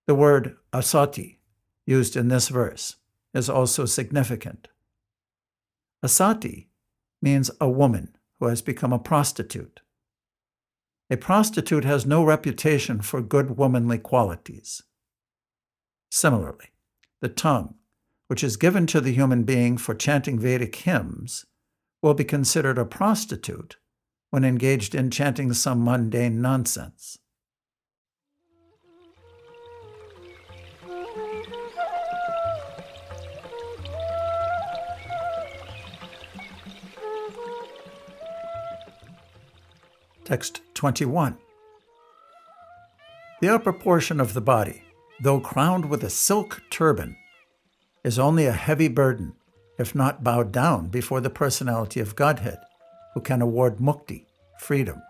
The 0.07 0.15
word 0.15 0.57
asati, 0.73 1.37
used 1.87 2.17
in 2.17 2.29
this 2.29 2.49
verse, 2.49 2.97
is 3.35 3.49
also 3.49 3.85
significant. 3.85 4.69
Asati 6.05 6.69
means 7.23 7.51
a 7.61 7.69
woman 7.69 8.17
who 8.39 8.47
has 8.47 8.63
become 8.63 8.93
a 8.93 8.99
prostitute. 8.99 9.81
A 11.13 11.17
prostitute 11.17 11.85
has 11.85 12.07
no 12.07 12.23
reputation 12.23 13.01
for 13.01 13.21
good 13.21 13.57
womanly 13.57 13.99
qualities. 13.99 14.83
Similarly, 16.11 16.67
the 17.21 17.29
tongue, 17.29 17.75
which 18.29 18.45
is 18.45 18.57
given 18.57 18.87
to 18.87 19.01
the 19.01 19.13
human 19.13 19.43
being 19.43 19.77
for 19.77 19.95
chanting 19.95 20.39
Vedic 20.39 20.75
hymns, 20.77 21.47
will 22.01 22.15
be 22.15 22.25
considered 22.25 22.79
a 22.79 22.85
prostitute 22.85 23.77
when 24.31 24.45
engaged 24.45 24.95
in 24.95 25.11
chanting 25.11 25.53
some 25.53 25.85
mundane 25.85 26.41
nonsense. 26.41 27.19
Text 40.31 40.61
21. 40.75 41.37
The 43.41 43.49
upper 43.49 43.73
portion 43.73 44.21
of 44.21 44.33
the 44.33 44.41
body, 44.41 44.85
though 45.21 45.41
crowned 45.41 45.91
with 45.91 46.05
a 46.05 46.09
silk 46.09 46.63
turban, 46.71 47.17
is 48.05 48.17
only 48.17 48.47
a 48.47 48.53
heavy 48.53 48.87
burden, 48.87 49.33
if 49.77 49.93
not 49.93 50.23
bowed 50.23 50.53
down 50.53 50.87
before 50.87 51.21
the 51.21 51.31
personality 51.31 51.99
of 51.99 52.15
Godhead, 52.15 52.61
who 53.13 53.21
can 53.21 53.43
award 53.43 53.79
mukti, 53.79 54.27
freedom. 54.61 55.03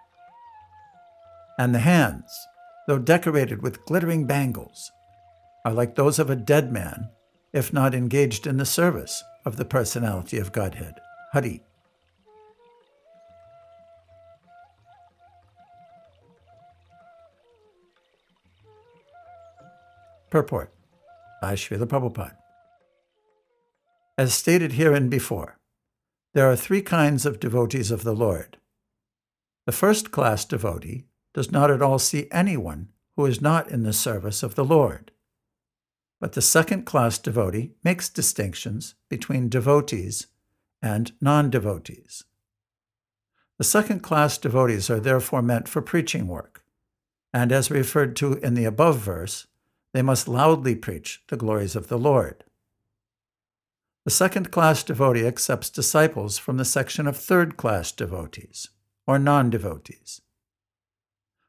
And 1.58 1.74
the 1.74 1.80
hands, 1.80 2.32
though 2.88 2.98
decorated 2.98 3.60
with 3.60 3.84
glittering 3.84 4.26
bangles, 4.26 4.90
are 5.66 5.74
like 5.74 5.96
those 5.96 6.18
of 6.18 6.30
a 6.30 6.34
dead 6.34 6.72
man, 6.72 7.10
if 7.52 7.74
not 7.74 7.94
engaged 7.94 8.46
in 8.46 8.56
the 8.56 8.64
service 8.64 9.22
of 9.44 9.58
the 9.58 9.66
personality 9.66 10.38
of 10.38 10.52
Godhead, 10.52 10.94
Hari. 11.34 11.62
Purport 20.30 20.72
by 21.42 21.54
Srila 21.54 21.86
Prabhupada. 21.86 22.36
As 24.16 24.32
stated 24.32 24.72
herein 24.72 25.08
before, 25.08 25.58
there 26.34 26.50
are 26.50 26.56
three 26.56 26.82
kinds 26.82 27.26
of 27.26 27.40
devotees 27.40 27.90
of 27.90 28.04
the 28.04 28.14
Lord. 28.14 28.56
The 29.66 29.72
first 29.72 30.12
class 30.12 30.44
devotee 30.44 31.06
does 31.34 31.50
not 31.50 31.70
at 31.70 31.82
all 31.82 31.98
see 31.98 32.28
anyone 32.30 32.88
who 33.16 33.26
is 33.26 33.40
not 33.40 33.70
in 33.70 33.82
the 33.82 33.92
service 33.92 34.42
of 34.42 34.54
the 34.54 34.64
Lord. 34.64 35.10
But 36.20 36.34
the 36.34 36.42
second 36.42 36.84
class 36.84 37.18
devotee 37.18 37.72
makes 37.82 38.08
distinctions 38.08 38.94
between 39.08 39.48
devotees 39.48 40.28
and 40.80 41.12
non 41.20 41.50
devotees. 41.50 42.24
The 43.58 43.64
second 43.64 44.00
class 44.00 44.38
devotees 44.38 44.88
are 44.90 45.00
therefore 45.00 45.42
meant 45.42 45.68
for 45.68 45.82
preaching 45.82 46.28
work, 46.28 46.64
and 47.32 47.50
as 47.52 47.70
referred 47.70 48.16
to 48.16 48.34
in 48.34 48.54
the 48.54 48.64
above 48.64 48.98
verse, 48.98 49.46
they 49.92 50.02
must 50.02 50.28
loudly 50.28 50.74
preach 50.74 51.22
the 51.28 51.36
glories 51.36 51.74
of 51.76 51.88
the 51.88 51.98
Lord. 51.98 52.44
The 54.04 54.10
second 54.10 54.50
class 54.50 54.82
devotee 54.82 55.26
accepts 55.26 55.68
disciples 55.68 56.38
from 56.38 56.56
the 56.56 56.64
section 56.64 57.06
of 57.06 57.16
third 57.16 57.56
class 57.56 57.92
devotees, 57.92 58.70
or 59.06 59.18
non 59.18 59.50
devotees. 59.50 60.22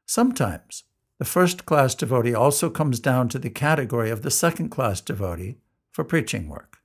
Sometimes 0.06 0.84
the 1.18 1.24
first 1.24 1.64
class 1.64 1.94
devotee 1.94 2.34
also 2.34 2.68
comes 2.68 3.00
down 3.00 3.28
to 3.28 3.38
the 3.38 3.48
category 3.48 4.10
of 4.10 4.22
the 4.22 4.30
second 4.30 4.68
class 4.68 5.00
devotee 5.00 5.58
for 5.90 6.04
preaching 6.04 6.48
work. 6.48 6.78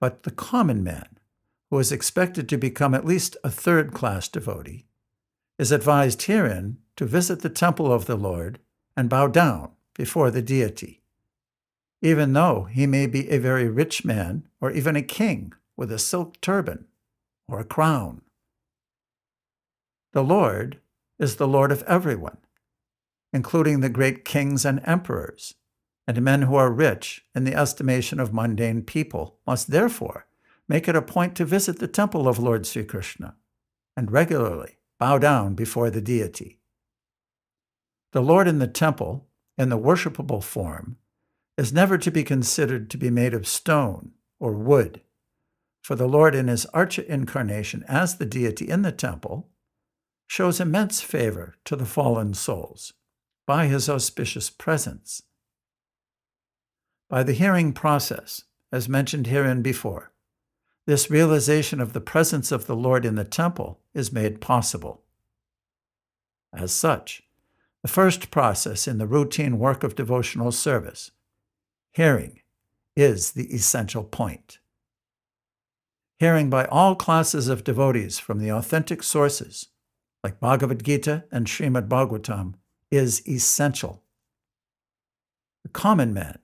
But 0.00 0.24
the 0.24 0.30
common 0.30 0.82
man, 0.82 1.18
who 1.70 1.78
is 1.78 1.92
expected 1.92 2.48
to 2.48 2.56
become 2.56 2.94
at 2.94 3.04
least 3.04 3.36
a 3.44 3.50
third 3.50 3.92
class 3.92 4.28
devotee, 4.28 4.86
is 5.58 5.72
advised 5.72 6.22
herein 6.22 6.78
to 6.96 7.04
visit 7.04 7.42
the 7.42 7.50
temple 7.50 7.92
of 7.92 8.06
the 8.06 8.16
Lord 8.16 8.58
and 8.96 9.08
bow 9.08 9.26
down 9.26 9.72
before 9.96 10.30
the 10.30 10.42
deity, 10.42 11.02
even 12.02 12.32
though 12.32 12.64
he 12.64 12.86
may 12.86 13.06
be 13.06 13.28
a 13.30 13.38
very 13.38 13.68
rich 13.68 14.04
man 14.04 14.46
or 14.60 14.70
even 14.70 14.96
a 14.96 15.02
king 15.02 15.52
with 15.76 15.90
a 15.90 15.98
silk 15.98 16.40
turban 16.40 16.86
or 17.48 17.60
a 17.60 17.64
crown. 17.64 18.22
The 20.12 20.24
Lord 20.24 20.80
is 21.18 21.36
the 21.36 21.48
Lord 21.48 21.72
of 21.72 21.82
everyone, 21.84 22.38
including 23.32 23.80
the 23.80 23.88
great 23.88 24.24
kings 24.24 24.64
and 24.64 24.80
emperors, 24.84 25.54
and 26.06 26.22
men 26.22 26.42
who 26.42 26.54
are 26.54 26.70
rich 26.70 27.24
in 27.34 27.44
the 27.44 27.54
estimation 27.54 28.20
of 28.20 28.32
mundane 28.32 28.82
people 28.82 29.38
must 29.46 29.70
therefore 29.70 30.26
make 30.68 30.88
it 30.88 30.96
a 30.96 31.02
point 31.02 31.34
to 31.36 31.44
visit 31.44 31.78
the 31.78 31.88
temple 31.88 32.28
of 32.28 32.38
Lord 32.38 32.66
Sri 32.66 32.84
Krishna 32.84 33.36
and 33.96 34.12
regularly 34.12 34.78
bow 34.98 35.18
down 35.18 35.54
before 35.54 35.90
the 35.90 36.00
deity. 36.00 36.58
The 38.12 38.22
Lord 38.22 38.48
in 38.48 38.58
the 38.58 38.66
temple, 38.66 39.25
in 39.58 39.68
the 39.68 39.78
worshipable 39.78 40.42
form, 40.42 40.96
is 41.56 41.72
never 41.72 41.96
to 41.98 42.10
be 42.10 42.22
considered 42.22 42.90
to 42.90 42.98
be 42.98 43.10
made 43.10 43.34
of 43.34 43.46
stone 43.46 44.12
or 44.38 44.52
wood, 44.52 45.00
for 45.82 45.94
the 45.94 46.08
Lord 46.08 46.34
in 46.34 46.48
his 46.48 46.66
arch 46.66 46.98
incarnation 46.98 47.84
as 47.88 48.16
the 48.16 48.26
deity 48.26 48.68
in 48.68 48.82
the 48.82 48.92
temple 48.92 49.48
shows 50.26 50.60
immense 50.60 51.00
favor 51.00 51.54
to 51.64 51.76
the 51.76 51.86
fallen 51.86 52.34
souls 52.34 52.92
by 53.46 53.66
his 53.66 53.88
auspicious 53.88 54.50
presence. 54.50 55.22
By 57.08 57.22
the 57.22 57.32
hearing 57.32 57.72
process, 57.72 58.42
as 58.72 58.88
mentioned 58.88 59.28
herein 59.28 59.62
before, 59.62 60.12
this 60.86 61.10
realization 61.10 61.80
of 61.80 61.92
the 61.92 62.00
presence 62.00 62.52
of 62.52 62.66
the 62.66 62.76
Lord 62.76 63.04
in 63.04 63.14
the 63.14 63.24
temple 63.24 63.80
is 63.94 64.12
made 64.12 64.40
possible. 64.40 65.02
As 66.52 66.72
such, 66.72 67.22
the 67.86 67.92
first 67.92 68.32
process 68.32 68.88
in 68.88 68.98
the 68.98 69.06
routine 69.06 69.60
work 69.60 69.84
of 69.84 69.94
devotional 69.94 70.50
service, 70.50 71.12
hearing, 71.92 72.40
is 72.96 73.30
the 73.30 73.46
essential 73.54 74.02
point. 74.02 74.58
Hearing 76.18 76.50
by 76.50 76.64
all 76.64 76.96
classes 76.96 77.46
of 77.46 77.62
devotees 77.62 78.18
from 78.18 78.40
the 78.40 78.50
authentic 78.50 79.04
sources, 79.04 79.68
like 80.24 80.40
Bhagavad 80.40 80.82
Gita 80.82 81.26
and 81.30 81.46
Srimad 81.46 81.86
Bhagavatam, 81.86 82.54
is 82.90 83.22
essential. 83.24 84.02
The 85.62 85.68
common 85.68 86.12
man, 86.12 86.40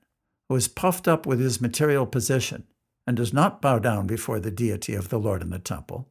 who 0.49 0.55
is 0.55 0.69
puffed 0.69 1.09
up 1.09 1.27
with 1.27 1.41
his 1.41 1.61
material 1.61 2.07
position 2.07 2.69
and 3.05 3.17
does 3.17 3.33
not 3.33 3.61
bow 3.61 3.81
down 3.81 4.07
before 4.07 4.39
the 4.39 4.53
deity 4.53 4.95
of 4.95 5.09
the 5.09 5.19
Lord 5.19 5.43
in 5.43 5.51
the 5.51 5.59
temple, 5.59 6.09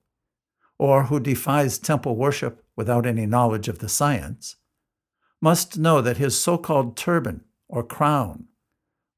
or 0.78 1.04
who 1.06 1.22
defies 1.22 1.80
temple 1.80 2.18
worship 2.18 2.66
without 2.76 3.06
any 3.06 3.26
knowledge 3.26 3.70
of 3.70 3.80
the 3.80 3.88
science, 3.88 4.58
must 5.42 5.78
know 5.78 6.02
that 6.02 6.18
his 6.18 6.40
so 6.40 6.58
called 6.58 6.96
turban 6.96 7.44
or 7.68 7.84
crown 7.84 8.48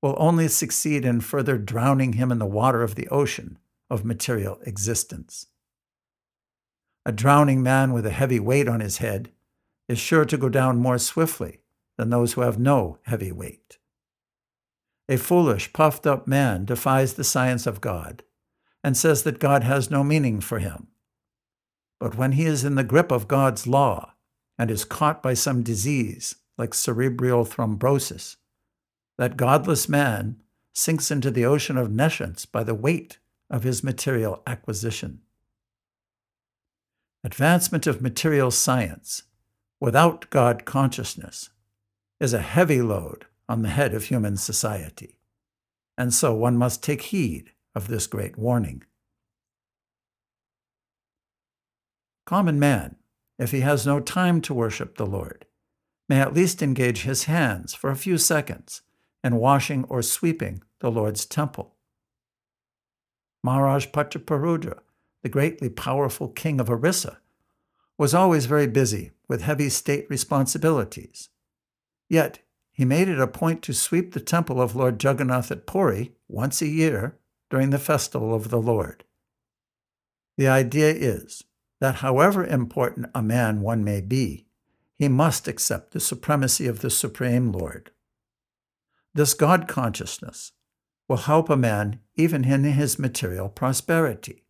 will 0.02 0.16
only 0.18 0.48
succeed 0.48 1.06
in 1.06 1.22
further 1.22 1.58
drowning 1.58 2.14
him 2.14 2.32
in 2.32 2.40
the 2.40 2.46
water 2.46 2.82
of 2.82 2.96
the 2.96 3.08
ocean 3.10 3.58
of 3.90 4.06
material 4.06 4.60
existence. 4.66 5.48
A 7.06 7.12
drowning 7.12 7.62
man 7.62 7.92
with 7.92 8.06
a 8.06 8.12
heavy 8.12 8.40
weight 8.40 8.68
on 8.68 8.80
his 8.80 8.98
head 8.98 9.32
is 9.90 10.00
sure 10.00 10.26
to 10.26 10.38
go 10.38 10.50
down 10.50 10.78
more 10.78 10.98
swiftly 10.98 11.60
than 11.98 12.10
those 12.10 12.34
who 12.34 12.42
have 12.42 12.58
no 12.58 12.98
heavy 13.04 13.32
weight. 13.32 13.78
A 15.10 15.18
foolish, 15.18 15.74
puffed 15.74 16.08
up 16.08 16.28
man 16.28 16.64
defies 16.64 17.14
the 17.14 17.26
science 17.26 17.68
of 17.68 17.82
God 17.82 18.24
and 18.84 18.96
says 18.96 19.24
that 19.24 19.40
God 19.40 19.64
has 19.64 19.92
no 19.92 20.04
meaning 20.04 20.40
for 20.40 20.60
him. 20.60 20.88
But 22.00 22.16
when 22.16 22.34
he 22.34 22.46
is 22.46 22.64
in 22.64 22.76
the 22.76 22.84
grip 22.84 23.12
of 23.12 23.28
God's 23.28 23.68
law 23.68 24.13
and 24.58 24.70
is 24.70 24.86
caught 24.86 25.24
by 25.24 25.34
some 25.34 25.64
disease 25.64 26.36
like 26.58 26.74
cerebral 26.74 27.46
thrombosis, 27.46 28.36
that 29.18 29.38
godless 29.38 29.90
man 29.90 30.42
sinks 30.74 31.12
into 31.12 31.32
the 31.32 31.46
ocean 31.46 31.78
of 31.78 31.92
nescience 31.92 32.46
by 32.46 32.64
the 32.64 32.76
weight 32.76 33.18
of 33.50 33.64
his 33.64 33.84
material 33.84 34.42
acquisition. 34.48 35.22
Advancement 37.24 37.88
of 37.88 38.02
material 38.02 38.52
science 38.52 39.24
without 39.80 40.30
God 40.30 40.66
consciousness 40.66 41.50
is 42.20 42.34
a 42.34 42.42
heavy 42.42 42.82
load 42.82 43.26
on 43.48 43.62
the 43.62 43.70
head 43.70 43.94
of 43.94 44.06
human 44.06 44.38
society, 44.38 45.20
and 45.98 46.14
so 46.14 46.34
one 46.34 46.58
must 46.58 46.84
take 46.84 47.04
heed 47.04 47.52
of 47.76 47.88
this 47.88 48.08
great 48.08 48.38
warning. 48.38 48.84
Common 52.26 52.60
man, 52.60 52.96
if 53.44 53.52
he 53.52 53.60
has 53.60 53.86
no 53.86 54.00
time 54.00 54.40
to 54.40 54.54
worship 54.54 54.96
the 54.96 55.06
Lord, 55.06 55.46
may 56.08 56.22
at 56.22 56.34
least 56.34 56.62
engage 56.62 57.02
his 57.02 57.26
hands 57.26 57.74
for 57.74 57.92
a 57.92 57.96
few 57.96 58.18
seconds 58.18 58.82
in 59.22 59.36
washing 59.36 59.84
or 59.90 60.02
sweeping 60.02 60.64
the 60.80 60.90
Lord's 60.90 61.26
temple. 61.26 61.76
Maharaj 63.44 63.88
Prataparudra, 63.88 64.80
the 65.24 65.30
greatly 65.30 65.68
powerful 65.68 66.30
king 66.30 66.62
of 66.62 66.70
Orissa, 66.70 67.20
was 67.98 68.14
always 68.14 68.46
very 68.46 68.68
busy 68.68 69.12
with 69.28 69.42
heavy 69.42 69.68
state 69.68 70.10
responsibilities. 70.10 71.28
Yet 72.10 72.40
he 72.72 72.86
made 72.86 73.10
it 73.10 73.20
a 73.20 73.28
point 73.28 73.62
to 73.64 73.74
sweep 73.74 74.14
the 74.14 74.22
temple 74.22 74.62
of 74.62 74.74
Lord 74.74 75.04
Jagannath 75.04 75.52
at 75.52 75.68
Puri 75.68 76.14
once 76.30 76.62
a 76.62 76.68
year 76.68 77.18
during 77.50 77.72
the 77.72 77.78
festival 77.78 78.34
of 78.34 78.50
the 78.50 78.62
Lord. 78.62 79.04
The 80.38 80.48
idea 80.48 80.92
is 80.94 81.44
that 81.84 81.96
however 81.96 82.46
important 82.46 83.08
a 83.14 83.22
man 83.22 83.60
one 83.60 83.84
may 83.84 84.00
be, 84.00 84.48
he 84.96 85.10
must 85.10 85.50
accept 85.50 85.92
the 85.92 86.00
supremacy 86.00 86.66
of 86.66 86.80
the 86.80 86.90
Supreme 86.90 87.52
Lord. 87.52 87.92
This 89.14 89.34
God 89.34 89.68
consciousness 89.68 90.54
will 91.10 91.18
help 91.18 91.50
a 91.50 91.58
man 91.58 92.00
even 92.16 92.46
in 92.46 92.64
his 92.64 92.98
material 92.98 93.50
prosperity. 93.50 94.46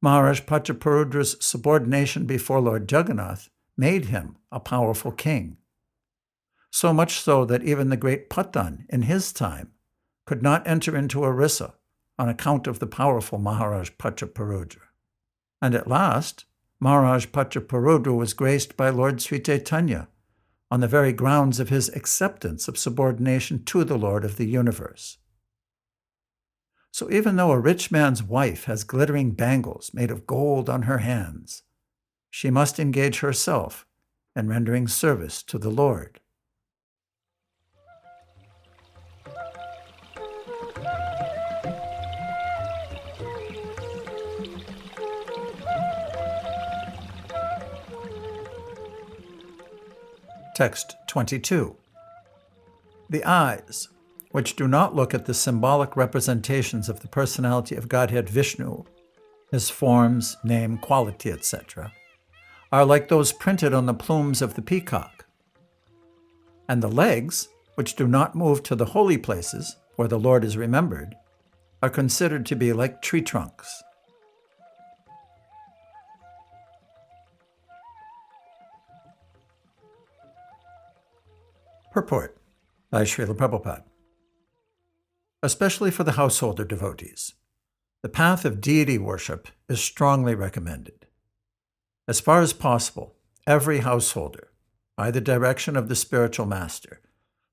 Maharaj 0.00 0.46
Prataparudra's 0.46 1.36
subordination 1.44 2.24
before 2.24 2.62
Lord 2.62 2.90
Jagannath 2.90 3.50
made 3.76 4.06
him 4.06 4.38
a 4.50 4.58
powerful 4.58 5.12
king. 5.12 5.58
So 6.70 6.94
much 6.94 7.20
so 7.20 7.44
that 7.44 7.62
even 7.62 7.90
the 7.90 7.96
great 7.98 8.30
Pathan 8.30 8.86
in 8.88 9.02
his 9.02 9.34
time 9.34 9.72
could 10.24 10.42
not 10.42 10.66
enter 10.66 10.96
into 10.96 11.24
Orissa 11.24 11.74
on 12.18 12.30
account 12.30 12.66
of 12.66 12.78
the 12.78 12.86
powerful 12.86 13.38
Maharaj 13.38 13.90
Prataparudra. 13.98 14.85
And 15.60 15.74
at 15.74 15.88
last, 15.88 16.44
Maharaj 16.78 17.26
Prataparudra 17.26 18.14
was 18.14 18.34
graced 18.34 18.76
by 18.76 18.90
Lord 18.90 19.20
Sri 19.20 19.40
Chaitanya 19.40 20.08
on 20.70 20.80
the 20.80 20.88
very 20.88 21.12
grounds 21.12 21.60
of 21.60 21.68
his 21.68 21.88
acceptance 21.90 22.68
of 22.68 22.76
subordination 22.76 23.64
to 23.64 23.84
the 23.84 23.96
Lord 23.96 24.24
of 24.24 24.36
the 24.36 24.46
universe. 24.46 25.18
So 26.90 27.10
even 27.10 27.36
though 27.36 27.52
a 27.52 27.60
rich 27.60 27.90
man's 27.90 28.22
wife 28.22 28.64
has 28.64 28.84
glittering 28.84 29.32
bangles 29.32 29.92
made 29.94 30.10
of 30.10 30.26
gold 30.26 30.68
on 30.68 30.82
her 30.82 30.98
hands, 30.98 31.62
she 32.30 32.50
must 32.50 32.80
engage 32.80 33.20
herself 33.20 33.86
in 34.34 34.48
rendering 34.48 34.88
service 34.88 35.42
to 35.44 35.58
the 35.58 35.70
Lord. 35.70 36.20
Text 50.56 50.96
22. 51.08 51.76
The 53.10 53.24
eyes, 53.26 53.90
which 54.30 54.56
do 54.56 54.66
not 54.66 54.94
look 54.96 55.12
at 55.12 55.26
the 55.26 55.34
symbolic 55.34 55.98
representations 55.98 56.88
of 56.88 57.00
the 57.00 57.08
personality 57.08 57.76
of 57.76 57.90
Godhead 57.90 58.30
Vishnu, 58.30 58.84
his 59.50 59.68
forms, 59.68 60.38
name, 60.44 60.78
quality, 60.78 61.30
etc., 61.30 61.92
are 62.72 62.86
like 62.86 63.08
those 63.08 63.34
printed 63.34 63.74
on 63.74 63.84
the 63.84 63.92
plumes 63.92 64.40
of 64.40 64.54
the 64.54 64.62
peacock. 64.62 65.26
And 66.70 66.82
the 66.82 66.88
legs, 66.88 67.48
which 67.74 67.94
do 67.94 68.06
not 68.06 68.34
move 68.34 68.62
to 68.62 68.74
the 68.74 68.86
holy 68.86 69.18
places 69.18 69.76
where 69.96 70.08
the 70.08 70.18
Lord 70.18 70.42
is 70.42 70.56
remembered, 70.56 71.16
are 71.82 71.90
considered 71.90 72.46
to 72.46 72.56
be 72.56 72.72
like 72.72 73.02
tree 73.02 73.20
trunks. 73.20 73.82
Purport 81.96 82.36
by 82.90 83.04
Srila 83.04 83.34
Prabhupada. 83.34 83.84
Especially 85.42 85.90
for 85.90 86.04
the 86.04 86.12
householder 86.12 86.62
devotees, 86.62 87.32
the 88.02 88.10
path 88.10 88.44
of 88.44 88.60
deity 88.60 88.98
worship 88.98 89.48
is 89.66 89.80
strongly 89.80 90.34
recommended. 90.34 91.06
As 92.06 92.20
far 92.20 92.42
as 92.42 92.52
possible, 92.52 93.14
every 93.46 93.78
householder, 93.78 94.48
by 94.94 95.10
the 95.10 95.22
direction 95.22 95.74
of 95.74 95.88
the 95.88 95.96
spiritual 95.96 96.44
master, 96.44 97.00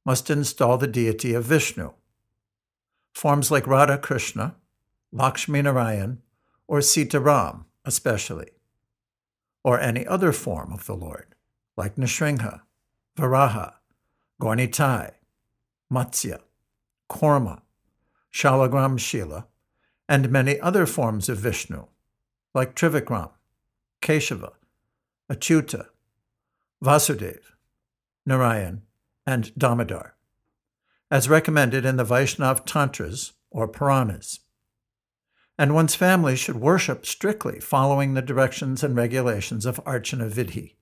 must 0.06 0.29
install 0.29 0.77
the 0.77 0.88
deity 0.88 1.34
of 1.34 1.45
Vishnu. 1.45 1.93
Forms 3.13 3.49
like 3.49 3.65
Radha 3.65 3.97
Krishna, 3.97 4.56
Lakshmi 5.13 5.62
Narayan, 5.62 6.21
or 6.67 6.82
Sita 6.82 7.21
Ram, 7.21 7.63
especially, 7.86 8.49
or 9.63 9.79
any 9.79 10.06
other 10.06 10.34
form 10.34 10.73
of 10.73 10.86
the 10.86 10.95
Lord, 10.95 11.34
like 11.77 11.95
Nrsimha, 11.95 12.60
Varaha, 13.17 13.75
Gaur-Nitai, 14.43 15.12
Matsya, 15.89 16.41
Kurma, 17.10 17.62
Shalagram 18.29 18.99
Shila, 18.99 19.47
and 20.10 20.29
many 20.29 20.60
other 20.60 20.86
forms 20.86 21.29
of 21.29 21.38
Vishnu, 21.38 21.86
like 22.53 22.75
Trivikram, 22.75 23.29
Keshava, 24.01 24.51
Achyuta, 25.32 25.86
Vasudev, 26.84 27.39
Narayan, 28.25 28.82
and 29.25 29.58
Damodar, 29.58 30.15
as 31.10 31.29
recommended 31.29 31.86
in 31.86 31.95
the 31.95 32.03
Vaishnav 32.03 32.65
Tantras 32.65 33.32
or 33.49 33.65
Puranas. 33.69 34.41
And 35.58 35.73
one's 35.73 35.95
family 35.95 36.36
should 36.36 36.58
worship 36.58 37.06
strictly 37.06 37.62
following 37.62 38.13
the 38.13 38.21
directions 38.21 38.84
and 38.84 38.93
regulations 38.93 39.65
of 39.65 39.82
Archana 39.86 40.29
Vidhi. 40.29 40.73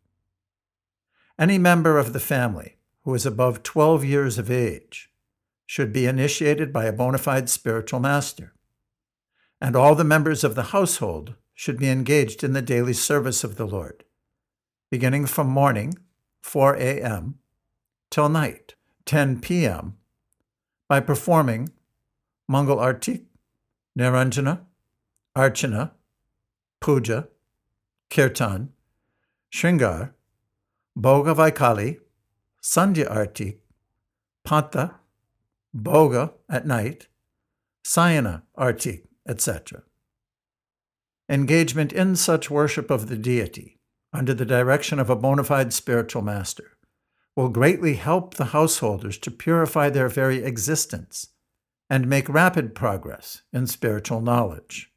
Any 1.38 1.60
member 1.60 2.00
of 2.00 2.14
the 2.14 2.20
family 2.20 2.78
who 3.04 3.14
is 3.14 3.26
above 3.26 3.64
12 3.64 4.06
years 4.06 4.38
of 4.38 4.52
age 4.52 5.10
should 5.66 5.94
be 5.94 6.06
initiated 6.06 6.74
by 6.74 6.86
a 6.86 6.94
bona 6.94 7.18
fide 7.18 7.50
spiritual 7.50 8.00
master. 8.00 8.54
And 9.60 9.76
all 9.76 9.96
the 9.96 10.04
members 10.04 10.44
of 10.44 10.56
the 10.56 10.72
household 10.76 11.36
should 11.54 11.78
be 11.78 11.90
engaged 11.90 12.44
in 12.44 12.54
the 12.54 12.62
daily 12.62 12.94
service 12.94 13.44
of 13.44 13.56
the 13.56 13.66
Lord, 13.66 14.04
beginning 14.90 15.28
from 15.28 15.48
morning, 15.48 15.94
4 16.42 16.76
a.m., 16.76 17.36
till 18.10 18.30
night, 18.30 18.76
10 19.06 19.40
p.m., 19.40 19.98
by 20.90 21.00
performing 21.00 21.70
Mangal 22.50 22.78
Artik, 22.78 23.26
Niranjana, 23.98 24.62
Archana, 25.38 25.92
Puja, 26.82 27.28
Kirtan, 28.10 28.70
Shringar, 29.54 30.12
Bhoga 30.98 31.34
Vaikali, 31.36 32.00
Sandhya 32.62 33.10
Artik, 33.10 33.58
Panta, 34.44 34.96
Bhoga 35.76 36.34
at 36.50 36.68
night, 36.68 37.08
Sayana 37.84 38.44
Artik, 38.58 39.08
etc. 39.28 39.84
Engagement 41.28 41.92
in 41.92 42.16
such 42.16 42.52
worship 42.52 42.92
of 42.92 43.08
the 43.08 43.18
deity, 43.18 43.80
under 44.14 44.34
the 44.34 44.46
direction 44.46 45.00
of 45.00 45.10
a 45.10 45.16
bona 45.16 45.44
fide 45.44 45.74
spiritual 45.74 46.22
master, 46.22 46.78
will 47.36 47.50
greatly 47.50 47.96
help 47.96 48.36
the 48.36 48.46
householders 48.46 49.18
to 49.18 49.32
purify 49.32 49.90
their 49.90 50.10
very 50.10 50.44
existence 50.44 51.28
and 51.90 52.08
make 52.08 52.30
rapid 52.30 52.76
progress 52.76 53.42
in 53.52 53.66
spiritual 53.66 54.22
knowledge. 54.22 54.92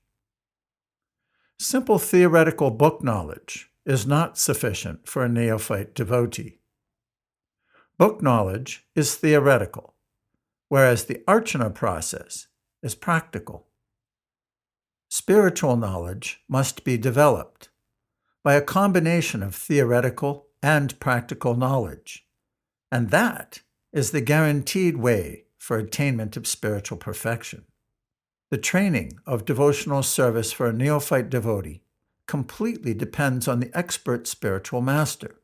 Simple 1.59 1.99
theoretical 1.99 2.71
book 2.71 3.03
knowledge 3.03 3.71
is 3.87 4.07
not 4.07 4.37
sufficient 4.37 5.09
for 5.09 5.25
a 5.25 5.29
neophyte 5.29 5.95
devotee. 5.95 6.59
Book 7.97 8.21
knowledge 8.21 8.85
is 8.97 9.15
theoretical, 9.15 9.95
whereas 10.69 11.05
the 11.05 11.23
archana 11.29 11.73
process 11.73 12.49
is 12.83 12.97
practical. 12.97 13.69
Spiritual 15.09 15.77
knowledge 15.77 16.41
must 16.49 16.83
be 16.83 16.99
developed 16.99 17.69
by 18.43 18.55
a 18.55 18.61
combination 18.61 19.45
of 19.45 19.55
theoretical 19.55 20.49
and 20.61 20.99
practical 20.99 21.55
knowledge, 21.55 22.27
and 22.91 23.11
that 23.11 23.61
is 23.93 24.11
the 24.11 24.21
guaranteed 24.21 24.97
way 24.97 25.45
for 25.57 25.79
attainment 25.79 26.37
of 26.37 26.49
spiritual 26.49 26.99
perfection. 26.99 27.65
The 28.51 28.59
training 28.59 29.21
of 29.25 29.45
devotional 29.45 30.03
service 30.03 30.51
for 30.51 30.67
a 30.67 30.73
neophyte 30.73 31.31
devotee 31.31 31.85
completely 32.27 32.93
depends 32.93 33.47
on 33.47 33.61
the 33.61 33.71
expert 33.73 34.27
spiritual 34.27 34.81
master, 34.81 35.37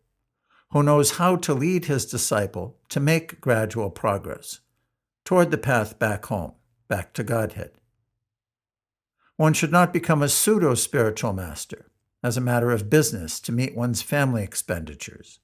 who 0.73 0.83
knows 0.83 1.13
how 1.13 1.37
to 1.37 1.55
lead 1.55 1.87
his 1.87 2.07
disciple 2.07 2.77
to 2.89 3.01
make 3.01 3.41
gradual 3.41 3.91
progress 3.91 4.61
toward 5.25 5.51
the 5.51 5.59
path 5.59 5.99
back 5.99 6.27
home, 6.27 6.53
back 6.89 7.13
to 7.13 7.25
Godhead. 7.25 7.73
One 9.37 9.53
should 9.53 9.73
not 9.73 9.93
become 9.93 10.23
a 10.23 10.29
pseudo 10.29 10.75
spiritual 10.75 11.33
master 11.33 11.91
as 12.23 12.37
a 12.37 12.43
matter 12.43 12.71
of 12.71 12.91
business 12.91 13.41
to 13.41 13.53
meet 13.53 13.75
one's 13.75 14.03
family 14.03 14.43
expenditures. 14.43 15.41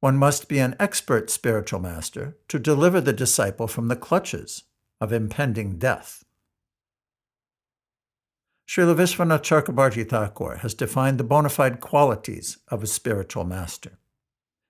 One 0.00 0.16
must 0.16 0.48
be 0.48 0.58
an 0.58 0.76
expert 0.80 1.30
spiritual 1.30 1.80
master 1.80 2.36
to 2.48 2.58
deliver 2.58 3.00
the 3.00 3.12
disciple 3.12 3.66
from 3.66 3.88
the 3.88 3.96
clutches 3.96 4.64
of 5.00 5.12
impending 5.12 5.78
death. 5.78 6.24
Srila 8.66 8.96
Vishwanath 8.96 9.42
Chakravarti 9.42 10.08
Thakur 10.08 10.56
has 10.56 10.74
defined 10.74 11.18
the 11.18 11.24
bona 11.24 11.50
fide 11.50 11.80
qualities 11.80 12.58
of 12.68 12.82
a 12.82 12.86
spiritual 12.86 13.44
master, 13.44 13.98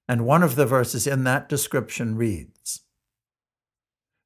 and 0.08 0.26
one 0.26 0.42
of 0.42 0.56
the 0.56 0.66
verses 0.66 1.06
in 1.06 1.24
that 1.24 1.48
description 1.48 2.16
reads 2.16 2.82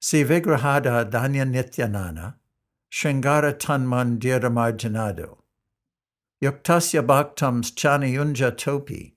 Si 0.01 0.25
vigrahada 0.25 1.11
dhanya 1.11 1.45
nityanana, 1.45 2.35
shringara 2.91 3.59
tanman 3.59 4.19
diramarjanado, 4.19 5.38
yuktasya 6.43 7.05
bhaktams 7.07 7.73
chanayunja 7.75 8.57
topi, 8.57 9.14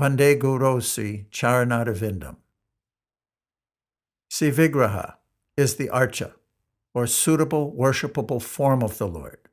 vande 0.00 0.38
gurosi 0.38 1.26
charanadavindam. 1.30 2.36
Si 4.28 4.48
is 5.56 5.76
the 5.76 5.88
archa, 5.88 6.32
or 6.92 7.06
suitable 7.06 7.72
worshipable 7.72 8.42
form 8.42 8.82
of 8.82 8.98
the 8.98 9.06
Lord 9.06 9.44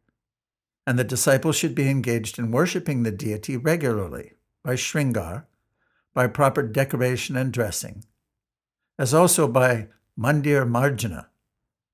and 0.88 0.98
the 0.98 1.04
disciple 1.04 1.52
should 1.52 1.76
be 1.76 1.90
engaged 1.90 2.40
in 2.40 2.52
worshiping 2.52 3.04
the 3.04 3.12
deity 3.12 3.56
regularly 3.56 4.34
by 4.64 4.76
shringar, 4.76 5.46
by 6.14 6.28
proper 6.28 6.62
decoration 6.64 7.36
and 7.36 7.54
dressing, 7.54 8.04
as 9.00 9.14
also 9.14 9.48
by 9.48 9.88
mandir 10.18 10.66
marjana, 10.66 11.28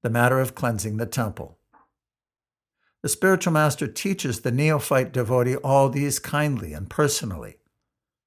the 0.01 0.09
matter 0.09 0.39
of 0.39 0.55
cleansing 0.55 0.97
the 0.97 1.05
temple. 1.05 1.57
The 3.03 3.09
spiritual 3.09 3.53
master 3.53 3.87
teaches 3.87 4.41
the 4.41 4.51
neophyte 4.51 5.13
devotee 5.13 5.55
all 5.57 5.89
these 5.89 6.19
kindly 6.19 6.73
and 6.73 6.89
personally 6.89 7.57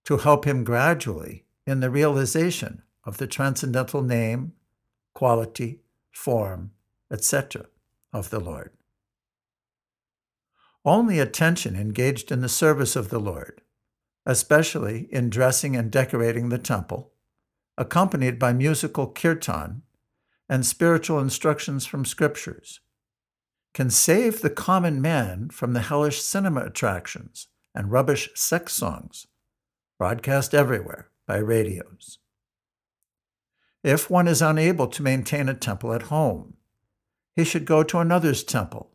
to 0.05 0.19
help 0.19 0.45
him 0.45 0.65
gradually 0.65 1.45
in 1.67 1.81
the 1.81 1.91
realization 1.91 2.83
of 3.05 3.19
the 3.19 3.27
transcendental 3.27 4.03
name, 4.03 4.53
quality, 5.15 5.81
form, 6.11 6.71
etc. 7.11 7.67
of 8.13 8.31
the 8.31 8.41
Lord. 8.41 8.71
Only 10.85 11.19
attention 11.19 11.77
engaged 11.77 12.33
in 12.33 12.41
the 12.41 12.49
service 12.49 12.97
of 12.97 13.11
the 13.11 13.21
Lord, 13.21 13.61
especially 14.27 15.09
in 15.11 15.31
dressing 15.31 15.77
and 15.77 15.91
decorating 15.91 16.49
the 16.49 16.59
temple, 16.59 17.13
accompanied 17.79 18.39
by 18.39 18.53
musical 18.53 19.07
kirtan 19.07 19.83
and 20.49 20.67
spiritual 20.67 21.19
instructions 21.19 21.87
from 21.87 22.05
scriptures, 22.05 22.81
can 23.73 23.91
save 23.91 24.41
the 24.41 24.51
common 24.51 25.01
man 25.01 25.49
from 25.49 25.73
the 25.73 25.81
hellish 25.81 26.21
cinema 26.21 26.63
attractions 26.63 27.49
and 27.75 27.93
rubbish 27.93 28.29
sex 28.35 28.73
songs 28.73 29.27
broadcast 29.99 30.55
everywhere 30.55 31.11
by 31.27 31.37
radios. 31.37 32.19
If 33.85 34.11
one 34.11 34.27
is 34.27 34.43
unable 34.43 34.89
to 34.89 35.03
maintain 35.03 35.49
a 35.49 35.55
temple 35.55 35.93
at 35.93 36.05
home, 36.05 36.55
he 37.37 37.45
should 37.45 37.65
go 37.65 37.83
to 37.83 37.99
another's 37.99 38.43
temple 38.43 38.91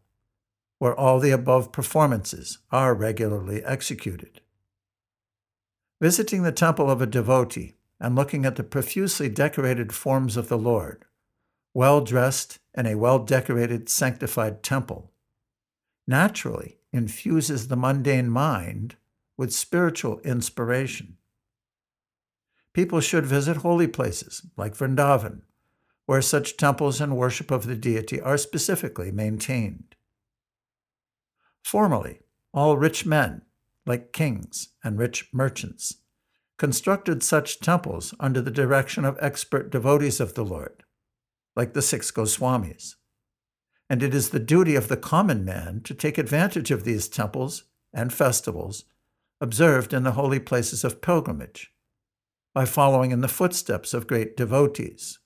where 0.77 0.95
all 0.95 1.19
the 1.19 1.31
above 1.31 1.71
performances 1.71 2.59
are 2.71 2.93
regularly 2.93 3.63
executed. 3.63 4.41
Visiting 6.01 6.43
the 6.43 6.51
temple 6.51 6.89
of 6.91 7.01
a 7.01 7.05
devotee 7.05 7.77
and 7.99 8.15
looking 8.15 8.45
at 8.45 8.57
the 8.57 8.63
profusely 8.63 9.29
decorated 9.29 9.93
forms 9.93 10.35
of 10.35 10.49
the 10.49 10.57
Lord, 10.57 11.05
well 11.73 12.01
dressed 12.01 12.59
in 12.73 12.85
a 12.85 12.95
well 12.95 13.19
decorated, 13.19 13.87
sanctified 13.87 14.61
temple, 14.61 15.11
naturally 16.07 16.79
infuses 16.91 17.67
the 17.67 17.77
mundane 17.77 18.29
mind 18.29 18.95
with 19.37 19.53
spiritual 19.53 20.19
inspiration. 20.19 21.17
People 22.73 22.99
should 22.99 23.25
visit 23.25 23.57
holy 23.57 23.87
places 23.87 24.45
like 24.57 24.75
Vrindavan, 24.75 25.43
where 26.05 26.21
such 26.21 26.57
temples 26.57 26.99
and 26.99 27.17
worship 27.17 27.51
of 27.51 27.65
the 27.65 27.75
deity 27.75 28.19
are 28.19 28.37
specifically 28.37 29.11
maintained. 29.11 29.95
Formerly, 31.63 32.19
all 32.53 32.77
rich 32.77 33.05
men, 33.05 33.43
like 33.85 34.13
kings 34.13 34.69
and 34.83 34.97
rich 34.97 35.29
merchants, 35.33 35.95
constructed 36.57 37.21
such 37.23 37.59
temples 37.59 38.13
under 38.19 38.41
the 38.41 38.51
direction 38.51 39.05
of 39.05 39.17
expert 39.21 39.69
devotees 39.71 40.19
of 40.19 40.33
the 40.33 40.45
Lord, 40.45 40.83
like 41.55 41.73
the 41.73 41.81
six 41.81 42.11
Goswamis. 42.11 42.95
And 43.89 44.01
it 44.01 44.15
is 44.15 44.29
the 44.29 44.39
duty 44.39 44.75
of 44.75 44.87
the 44.87 44.97
common 44.97 45.45
man 45.45 45.81
to 45.83 45.93
take 45.93 46.17
advantage 46.17 46.71
of 46.71 46.83
these 46.83 47.07
temples 47.07 47.65
and 47.93 48.11
festivals 48.11 48.85
observed 49.39 49.93
in 49.93 50.03
the 50.03 50.13
holy 50.13 50.39
places 50.39 50.83
of 50.83 51.01
pilgrimage 51.01 51.71
by 52.53 52.65
following 52.65 53.11
in 53.11 53.21
the 53.21 53.27
footsteps 53.27 53.93
of 53.93 54.07
great 54.07 54.35
devotees. 54.35 55.19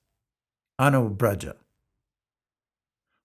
Anubraja 0.80 1.56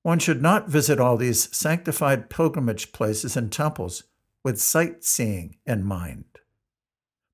one 0.05 0.19
should 0.19 0.43
not 0.43 0.69
visit 0.69 1.01
all 1.01 1.17
these 1.17 1.55
sanctified 1.57 2.29
pilgrimage 2.29 2.93
places 2.93 3.39
and 3.39 3.51
temples 3.51 4.05
with 4.45 4.61
sightseeing 4.61 5.57
in 5.67 5.83
mind. 5.83 6.25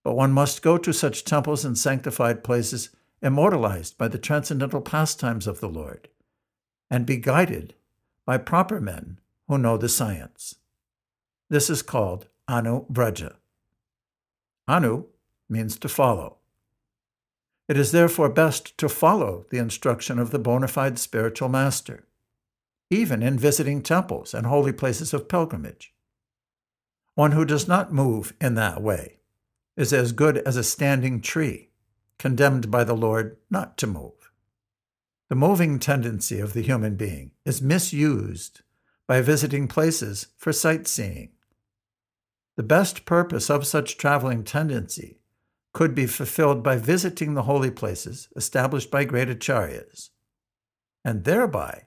But 0.03 0.15
one 0.15 0.33
must 0.33 0.63
go 0.63 0.79
to 0.79 0.93
such 0.93 1.25
temples 1.25 1.65
and 1.65 1.77
sanctified 1.77 2.43
places 2.43 2.91
immortalized 3.21 3.99
by 3.99 4.09
the 4.09 4.19
transcendental 4.19 4.81
pastimes 4.81 5.47
of 5.47 5.61
the 5.61 5.69
Lord, 5.69 6.09
and 6.91 7.05
be 7.05 7.19
guided 7.19 7.75
by 8.25 8.39
proper 8.39 8.81
men 8.81 9.19
who 9.49 9.59
know 9.59 9.77
the 9.77 9.89
science. 9.89 10.55
This 11.51 11.69
is 11.69 11.83
called 11.83 12.29
Anu 12.49 12.87
Vraja. 12.87 13.35
Anu 14.67 15.07
means 15.49 15.79
to 15.81 15.89
follow. 15.89 16.37
It 17.69 17.77
is 17.77 17.93
therefore 17.93 18.29
best 18.29 18.79
to 18.79 18.89
follow 18.89 19.45
the 19.51 19.59
instruction 19.59 20.19
of 20.19 20.31
the 20.31 20.39
bona 20.39 20.69
fide 20.69 20.99
spiritual 20.99 21.49
master, 21.49 22.05
even 22.89 23.23
in 23.23 23.39
visiting 23.39 23.83
temples 23.83 24.33
and 24.33 24.47
holy 24.47 24.73
places 24.73 25.13
of 25.13 25.29
pilgrimage. 25.29 25.93
One 27.15 27.33
who 27.33 27.45
does 27.45 27.67
not 27.67 27.93
move 27.93 28.33
in 28.41 28.55
that 28.55 28.83
way 28.83 29.19
is 29.77 29.93
as 29.93 30.13
good 30.13 30.39
as 30.39 30.57
a 30.57 30.65
standing 30.65 31.21
tree, 31.21 31.71
condemned 32.19 32.71
by 32.71 32.85
the 32.85 32.95
Lord 32.95 33.37
not 33.51 33.77
to 33.79 33.87
move. 33.87 34.31
The 35.29 35.37
moving 35.37 35.79
tendency 35.79 36.41
of 36.41 36.53
the 36.53 36.63
human 36.63 36.97
being 36.97 37.33
is 37.45 37.63
misused 37.63 38.63
by 39.07 39.21
visiting 39.21 39.69
places 39.69 40.29
for 40.37 40.53
sightseeing. 40.53 41.31
The 42.57 42.63
best 42.63 43.05
purpose 43.05 43.49
of 43.49 43.67
such 43.67 43.97
traveling 43.97 44.45
tendency 44.45 45.21
could 45.73 45.95
be 45.95 46.07
fulfilled 46.07 46.63
by 46.63 46.77
visiting 46.77 47.35
the 47.35 47.45
holy 47.45 47.71
places 47.71 48.29
established 48.37 48.91
by 48.91 49.05
great 49.05 49.29
acharyas, 49.29 50.11
and 51.05 51.25
thereby 51.25 51.87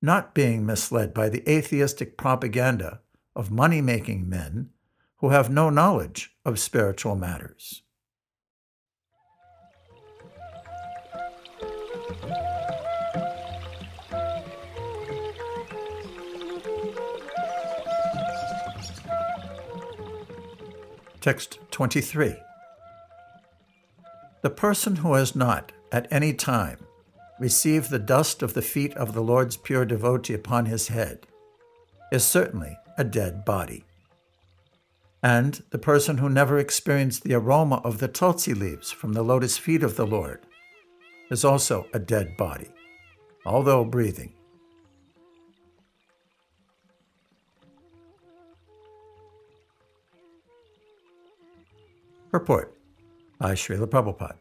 not 0.00 0.34
being 0.34 0.64
misled 0.64 1.12
by 1.12 1.28
the 1.28 1.48
atheistic 1.50 2.16
propaganda 2.16 3.00
of 3.36 3.50
money 3.50 3.80
making 3.80 4.28
men 4.28 4.70
who 5.16 5.30
have 5.30 5.50
no 5.50 5.70
knowledge 5.70 6.36
of 6.44 6.58
spiritual 6.58 7.16
matters. 7.16 7.82
Text 21.20 21.58
23. 21.70 22.36
The 24.42 24.50
person 24.50 24.96
who 24.96 25.14
has 25.14 25.34
not, 25.34 25.72
at 25.90 26.06
any 26.10 26.34
time, 26.34 26.80
received 27.40 27.88
the 27.88 27.98
dust 27.98 28.42
of 28.42 28.52
the 28.52 28.60
feet 28.60 28.92
of 28.94 29.14
the 29.14 29.22
Lord's 29.22 29.56
pure 29.56 29.86
devotee 29.86 30.34
upon 30.34 30.66
his 30.66 30.88
head 30.88 31.26
is 32.12 32.24
certainly 32.24 32.76
a 32.96 33.04
dead 33.04 33.44
body 33.44 33.84
and 35.24 35.62
the 35.70 35.78
person 35.78 36.18
who 36.18 36.28
never 36.28 36.58
experienced 36.58 37.22
the 37.24 37.32
aroma 37.32 37.76
of 37.76 37.98
the 37.98 38.08
tulsi 38.08 38.52
leaves 38.52 38.92
from 38.92 39.14
the 39.14 39.22
lotus 39.22 39.56
feet 39.56 39.82
of 39.82 39.96
the 39.96 40.06
Lord 40.06 40.44
is 41.30 41.46
also 41.46 41.86
a 41.94 41.98
dead 41.98 42.36
body, 42.36 42.68
although 43.46 43.86
breathing. 43.86 44.34
Purport 52.30 52.76
by 53.38 53.54
Srila 53.54 53.86
Prabhupada. 53.86 54.36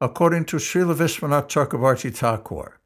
According 0.00 0.46
to 0.46 0.56
Srila 0.56 0.96
Vishwanath 0.96 1.46
Chakravarti 1.46 2.12
Thakur, 2.12 2.80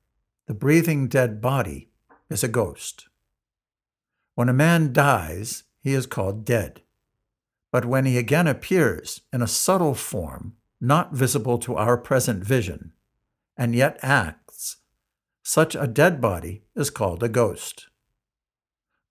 the 0.47 0.53
breathing 0.53 1.09
dead 1.09 1.41
body 1.41 1.89
is 2.29 2.45
a 2.45 2.49
ghost. 2.49 3.09
When 4.35 4.49
a 4.49 4.53
man 4.55 4.93
dies, 4.93 5.65
he 5.81 5.95
is 5.95 6.07
called 6.07 6.45
dead. 6.45 6.83
But 7.71 7.85
when 7.85 8.05
he 8.05 8.19
again 8.19 8.47
appears 8.47 9.21
in 9.33 9.43
a 9.43 9.47
subtle 9.47 9.95
form, 9.95 10.55
not 10.81 11.13
visible 11.13 11.59
to 11.59 11.77
our 11.77 11.97
present 11.97 12.45
vision, 12.45 12.93
and 13.57 13.75
yet 13.75 13.99
acts, 14.03 14.77
such 15.43 15.75
a 15.75 15.87
dead 15.87 16.21
body 16.21 16.65
is 16.75 16.91
called 16.91 17.23
a 17.23 17.29
ghost. 17.29 17.89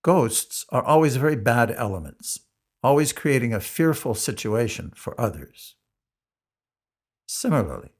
Ghosts 0.02 0.66
are 0.68 0.82
always 0.82 1.16
very 1.16 1.36
bad 1.36 1.70
elements, 1.70 2.40
always 2.82 3.12
creating 3.12 3.54
a 3.54 3.60
fearful 3.60 4.14
situation 4.14 4.92
for 4.94 5.18
others. 5.18 5.76
Similarly, 7.26 7.92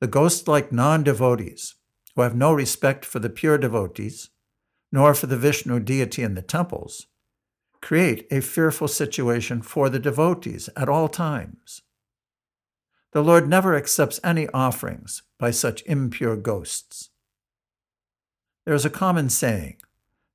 the 0.00 0.06
ghost 0.06 0.48
like 0.48 0.72
non 0.72 1.02
devotees, 1.02 1.74
who 2.14 2.22
have 2.22 2.34
no 2.34 2.52
respect 2.52 3.04
for 3.04 3.18
the 3.18 3.30
pure 3.30 3.58
devotees, 3.58 4.30
nor 4.92 5.14
for 5.14 5.26
the 5.26 5.36
Vishnu 5.36 5.80
deity 5.80 6.22
in 6.22 6.34
the 6.34 6.42
temples, 6.42 7.06
create 7.80 8.26
a 8.30 8.40
fearful 8.40 8.86
situation 8.86 9.62
for 9.62 9.88
the 9.88 9.98
devotees 9.98 10.68
at 10.76 10.88
all 10.88 11.08
times. 11.08 11.82
The 13.12 13.22
Lord 13.22 13.48
never 13.48 13.74
accepts 13.74 14.20
any 14.22 14.48
offerings 14.48 15.22
by 15.38 15.50
such 15.50 15.82
impure 15.86 16.36
ghosts. 16.36 17.10
There 18.64 18.74
is 18.74 18.84
a 18.84 18.90
common 18.90 19.28
saying 19.28 19.78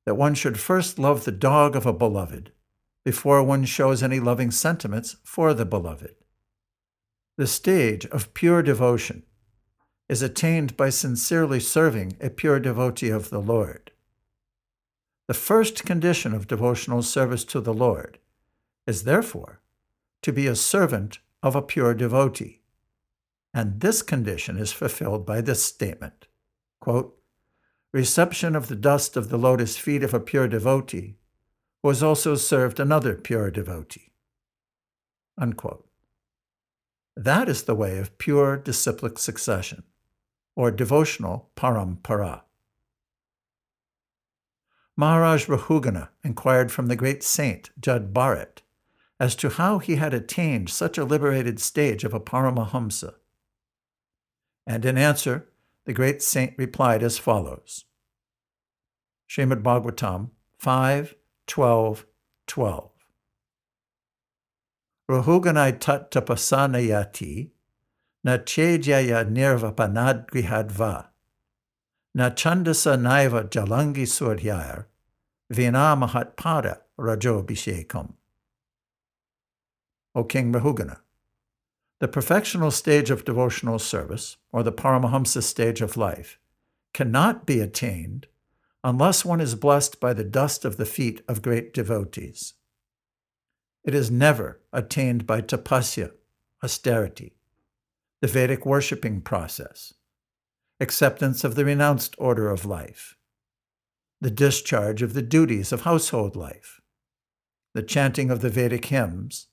that 0.06 0.16
one 0.16 0.34
should 0.34 0.60
first 0.60 1.00
love 1.00 1.24
the 1.24 1.32
dog 1.32 1.76
of 1.76 1.86
a 1.86 1.94
beloved 1.94 2.52
before 3.06 3.42
one 3.42 3.64
shows 3.64 4.04
any 4.04 4.20
loving 4.20 4.52
sentiments 4.52 5.16
for 5.24 5.54
the 5.54 5.66
beloved. 5.66 6.16
The 7.38 7.48
stage 7.48 8.06
of 8.08 8.34
pure 8.34 8.62
devotion 8.62 9.24
is 10.10 10.22
attained 10.22 10.76
by 10.76 10.90
sincerely 10.90 11.60
serving 11.60 12.18
a 12.20 12.30
pure 12.30 12.60
devotee 12.60 13.10
of 13.10 13.30
the 13.30 13.40
Lord. 13.40 13.87
The 15.28 15.34
first 15.34 15.86
condition 15.86 16.34
of 16.34 16.48
devotional 16.48 17.02
service 17.04 17.44
to 17.46 17.60
the 17.60 17.74
Lord 17.74 18.18
is 18.86 19.04
therefore 19.04 19.62
to 20.22 20.32
be 20.32 20.48
a 20.48 20.56
servant 20.56 21.20
of 21.44 21.56
a 21.56 21.62
pure 21.62 21.94
devotee. 21.94 22.62
And 23.54 23.82
this 23.82 24.02
condition 24.02 24.58
is 24.58 24.72
fulfilled 24.72 25.26
by 25.26 25.42
this 25.42 25.64
statement 25.64 26.28
quote, 26.80 27.18
Reception 27.92 28.56
of 28.56 28.68
the 28.68 28.76
dust 28.76 29.18
of 29.18 29.30
the 29.30 29.38
lotus 29.38 29.78
feet 29.78 30.04
of 30.04 30.14
a 30.14 30.20
pure 30.20 30.48
devotee 30.48 31.18
was 31.84 32.02
also 32.02 32.36
served 32.36 32.80
another 32.80 33.16
pure 33.16 33.52
devotee. 33.52 34.14
Unquote. 35.38 35.88
That 37.16 37.50
is 37.50 37.64
the 37.64 37.76
way 37.76 37.98
of 37.98 38.18
pure 38.18 38.58
disciplic 38.58 39.18
succession, 39.18 39.84
or 40.56 40.72
devotional 40.72 41.50
parampara. 41.56 42.44
Maharaj 45.00 45.46
Rahugana 45.46 46.10
inquired 46.24 46.72
from 46.72 46.88
the 46.88 46.96
great 46.96 47.22
saint 47.22 47.70
Jad 47.80 48.14
Bharat 48.14 48.64
as 49.20 49.36
to 49.36 49.50
how 49.50 49.78
he 49.78 49.98
had 49.98 50.12
attained 50.12 50.72
such 50.72 50.98
a 50.98 51.06
liberated 51.06 51.60
stage 51.60 52.04
of 52.04 52.16
a 52.16 52.20
Paramahamsa. 52.20 53.14
And 54.66 54.84
in 54.86 54.98
answer, 54.98 55.50
the 55.86 55.94
great 55.94 56.24
saint 56.24 56.56
replied 56.58 57.04
as 57.04 57.20
follows 57.20 57.86
Srimad 59.30 59.62
Bhagavatam 59.62 60.32
5 60.58 61.16
12 61.46 62.06
12. 62.48 62.92
Rahuganai 65.10 65.80
tat 65.80 66.10
tapasanayati 66.10 67.52
na 68.24 68.38
chejaya 68.38 69.24
nirvapanadgrihadva 69.30 71.10
na 72.18 72.32
chandasa 72.32 72.98
naiva 72.98 73.44
jalangi 73.48 74.08
suryayar 74.08 74.86
vina 75.52 75.96
mahatpada 75.96 76.80
rajobhishekam. 77.00 78.14
O 80.16 80.24
King 80.24 80.52
Rahugana, 80.52 80.98
the 82.00 82.08
perfectional 82.08 82.74
stage 82.74 83.12
of 83.12 83.24
devotional 83.24 83.78
service, 83.78 84.38
or 84.52 84.64
the 84.64 84.72
Paramahamsa 84.72 85.44
stage 85.44 85.80
of 85.80 85.96
life, 85.96 86.40
cannot 86.92 87.46
be 87.46 87.60
attained 87.60 88.26
unless 88.84 89.24
one 89.24 89.40
is 89.40 89.54
blessed 89.54 90.00
by 90.00 90.12
the 90.12 90.24
dust 90.24 90.66
of 90.66 90.78
the 90.78 90.88
feet 90.88 91.22
of 91.28 91.44
great 91.44 91.72
devotees. 91.72 92.56
It 93.84 93.94
is 93.94 94.10
never 94.10 94.60
attained 94.74 95.28
by 95.28 95.42
tapasya, 95.42 96.14
austerity, 96.64 97.34
the 98.22 98.28
Vedic 98.28 98.66
worshipping 98.66 99.22
process, 99.22 99.94
acceptance 100.80 101.44
of 101.44 101.56
the 101.56 101.66
renounced 101.66 102.16
order 102.18 102.50
of 102.50 102.66
life, 102.66 103.16
the 104.22 104.32
discharge 104.32 105.02
of 105.02 105.14
the 105.14 105.22
duties 105.22 105.72
of 105.72 105.82
household 105.82 106.36
life, 106.36 106.82
the 107.74 107.84
chanting 107.84 108.30
of 108.30 108.42
the 108.42 108.50
Vedic 108.50 108.86
hymns, 108.86 109.48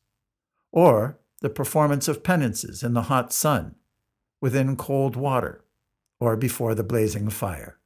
or 0.73 1.19
the 1.41 1.51
performance 1.51 2.09
of 2.09 2.23
penances 2.23 2.83
in 2.83 2.95
the 2.95 3.03
hot 3.03 3.33
sun, 3.33 3.75
within 4.41 4.77
cold 4.77 5.17
water, 5.17 5.65
or 6.21 6.37
before 6.37 6.75
the 6.75 6.85
blazing 6.85 7.29
fire. 7.31 7.79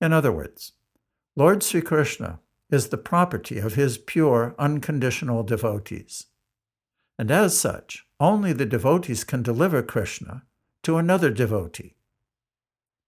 In 0.00 0.12
other 0.12 0.32
words, 0.32 0.72
Lord 1.36 1.62
Sri 1.62 1.80
Krishna 1.80 2.40
is 2.70 2.88
the 2.88 2.98
property 2.98 3.58
of 3.58 3.74
his 3.74 3.98
pure, 3.98 4.54
unconditional 4.58 5.42
devotees. 5.42 6.26
And 7.22 7.30
as 7.30 7.56
such, 7.56 8.04
only 8.18 8.52
the 8.52 8.66
devotees 8.66 9.22
can 9.22 9.44
deliver 9.44 9.80
Krishna 9.80 10.42
to 10.82 10.96
another 10.96 11.30
devotee. 11.30 11.94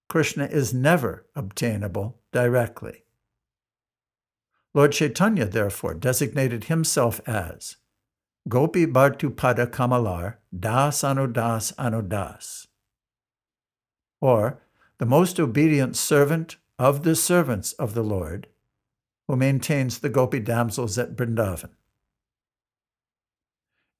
Krishna 0.07 0.45
is 0.45 0.73
never 0.73 1.25
obtainable 1.35 2.21
directly. 2.31 3.03
Lord 4.73 4.93
Chaitanya, 4.93 5.43
therefore, 5.43 5.95
designated 5.95 6.63
himself 6.63 7.19
as 7.27 7.75
Gopi 8.47 8.85
Bhartu 8.85 9.35
Pada 9.35 9.67
Kamalar 9.67 10.35
Das 10.57 11.01
Anudas 11.01 11.75
Anudas, 11.75 12.67
or 14.21 14.61
the 14.97 15.05
most 15.05 15.41
obedient 15.41 15.97
servant 15.97 16.55
of 16.79 17.03
the 17.03 17.17
servants 17.17 17.73
of 17.73 17.93
the 17.93 18.03
Lord, 18.03 18.47
who 19.27 19.35
maintains 19.35 19.99
the 19.99 20.07
gopi 20.07 20.39
damsels 20.39 20.97
at 20.97 21.17
Brindavan. 21.17 21.71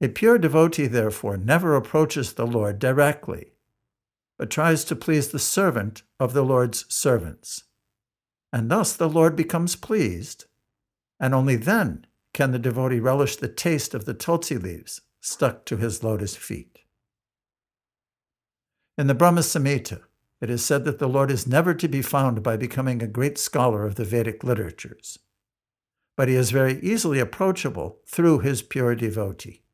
A 0.01 0.09
pure 0.09 0.37
devotee, 0.37 0.87
therefore, 0.87 1.37
never 1.37 1.75
approaches 1.75 2.33
the 2.33 2.45
Lord 2.45 2.79
directly, 2.79 3.53
but 4.37 4.49
tries 4.49 4.83
to 4.85 4.95
please 4.95 5.29
the 5.29 5.39
servant 5.39 6.03
of 6.19 6.33
the 6.33 6.43
Lord's 6.43 6.85
servants. 6.93 7.63
And 8.51 8.69
thus 8.69 8.93
the 8.93 9.09
Lord 9.09 9.35
becomes 9.35 9.75
pleased, 9.75 10.45
and 11.19 11.33
only 11.33 11.55
then 11.55 12.05
can 12.33 12.51
the 12.51 12.59
devotee 12.59 12.99
relish 12.99 13.37
the 13.37 13.47
taste 13.47 13.93
of 13.93 14.05
the 14.05 14.13
tulsi 14.13 14.57
leaves 14.57 15.01
stuck 15.21 15.65
to 15.65 15.77
his 15.77 16.03
lotus 16.03 16.35
feet. 16.35 16.79
In 18.97 19.07
the 19.07 19.13
Brahma 19.13 19.41
Samhita, 19.41 20.03
it 20.41 20.49
is 20.49 20.63
said 20.63 20.85
that 20.85 20.99
the 20.99 21.09
Lord 21.09 21.31
is 21.31 21.47
never 21.47 21.73
to 21.73 21.87
be 21.87 22.01
found 22.01 22.43
by 22.43 22.57
becoming 22.57 23.01
a 23.01 23.07
great 23.07 23.37
scholar 23.37 23.85
of 23.85 23.95
the 23.95 24.05
Vedic 24.05 24.43
literatures, 24.43 25.19
but 26.15 26.27
he 26.27 26.35
is 26.35 26.51
very 26.51 26.79
easily 26.81 27.19
approachable 27.19 27.99
through 28.05 28.39
his 28.39 28.61
pure 28.61 28.95
devotee. 28.95 29.64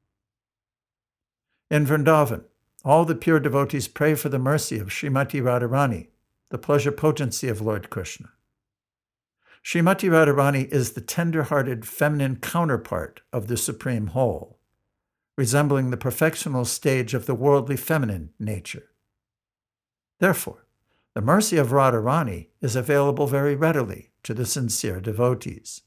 In 1.72 1.86
Vrindavan, 1.86 2.44
all 2.84 3.06
the 3.06 3.16
pure 3.16 3.40
devotees 3.40 3.88
pray 3.88 4.14
for 4.14 4.28
the 4.28 4.38
mercy 4.38 4.78
of 4.78 4.90
Srimati 4.90 5.42
Radharani, 5.42 6.10
the 6.50 6.58
pleasure 6.58 6.92
potency 6.92 7.48
of 7.48 7.62
Lord 7.62 7.90
Krishna. 7.90 8.32
Srimati 9.64 10.10
Radharani 10.10 10.68
is 10.68 10.92
the 10.92 11.00
tender 11.00 11.44
hearted 11.44 11.88
feminine 11.88 12.36
counterpart 12.36 13.22
of 13.32 13.48
the 13.48 13.56
Supreme 13.56 14.08
Whole, 14.08 14.60
resembling 15.38 15.92
the 15.92 15.98
perfectional 15.98 16.66
stage 16.66 17.14
of 17.14 17.26
the 17.26 17.36
worldly 17.36 17.78
feminine 17.78 18.32
nature. 18.38 18.90
Therefore, 20.20 20.66
the 21.14 21.22
mercy 21.22 21.56
of 21.56 21.70
Radharani 21.70 22.48
is 22.60 22.76
available 22.76 23.28
very 23.28 23.56
readily 23.56 24.12
to 24.24 24.34
the 24.34 24.46
sincere 24.46 25.00
devotees. 25.00 25.84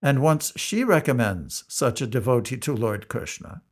And 0.00 0.22
once 0.22 0.52
she 0.54 0.84
recommends 0.84 1.64
such 1.66 2.00
a 2.00 2.06
devotee 2.06 2.58
to 2.58 2.72
Lord 2.76 3.08
Krishna, 3.08 3.62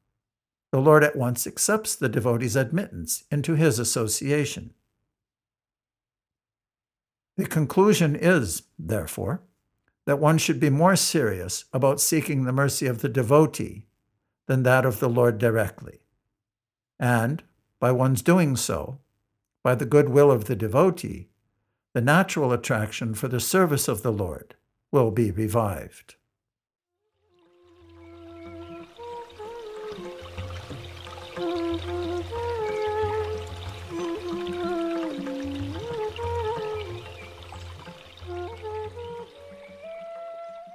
the 0.73 0.81
Lord 0.81 1.03
at 1.03 1.17
once 1.17 1.47
accepts 1.47 1.95
the 1.95 2.09
devotee's 2.09 2.57
admittance 2.57 3.25
into 3.31 3.55
his 3.55 3.79
association. 3.79 4.73
The 7.37 7.47
conclusion 7.47 8.15
is, 8.15 8.63
therefore, 8.79 9.43
that 10.07 10.19
one 10.19 10.39
should 10.39 10.61
be 10.61 10.71
more 10.71 10.97
serious 10.97 11.65
about 11.73 12.01
seeking 12.01 12.45
the 12.45 12.53
mercy 12.53 12.87
of 12.87 13.01
the 13.01 13.09
devotee 13.09 13.87
than 14.47 14.63
that 14.63 14.85
of 14.85 15.01
the 15.01 15.09
Lord 15.09 15.39
directly. 15.39 16.01
And, 16.99 17.43
by 17.79 17.93
one's 17.93 18.23
doing 18.23 18.57
so, 18.57 18.99
by 19.63 19.75
the 19.75 19.87
good 19.87 20.09
will 20.09 20.31
of 20.31 20.45
the 20.45 20.57
devotee, 20.57 21.29
the 21.93 22.01
natural 22.01 22.53
attraction 22.53 23.15
for 23.15 23.29
the 23.29 23.41
service 23.41 23.89
of 23.89 24.03
the 24.03 24.13
Lord 24.13 24.55
will 24.93 25.11
be 25.11 25.31
revived. 25.31 26.17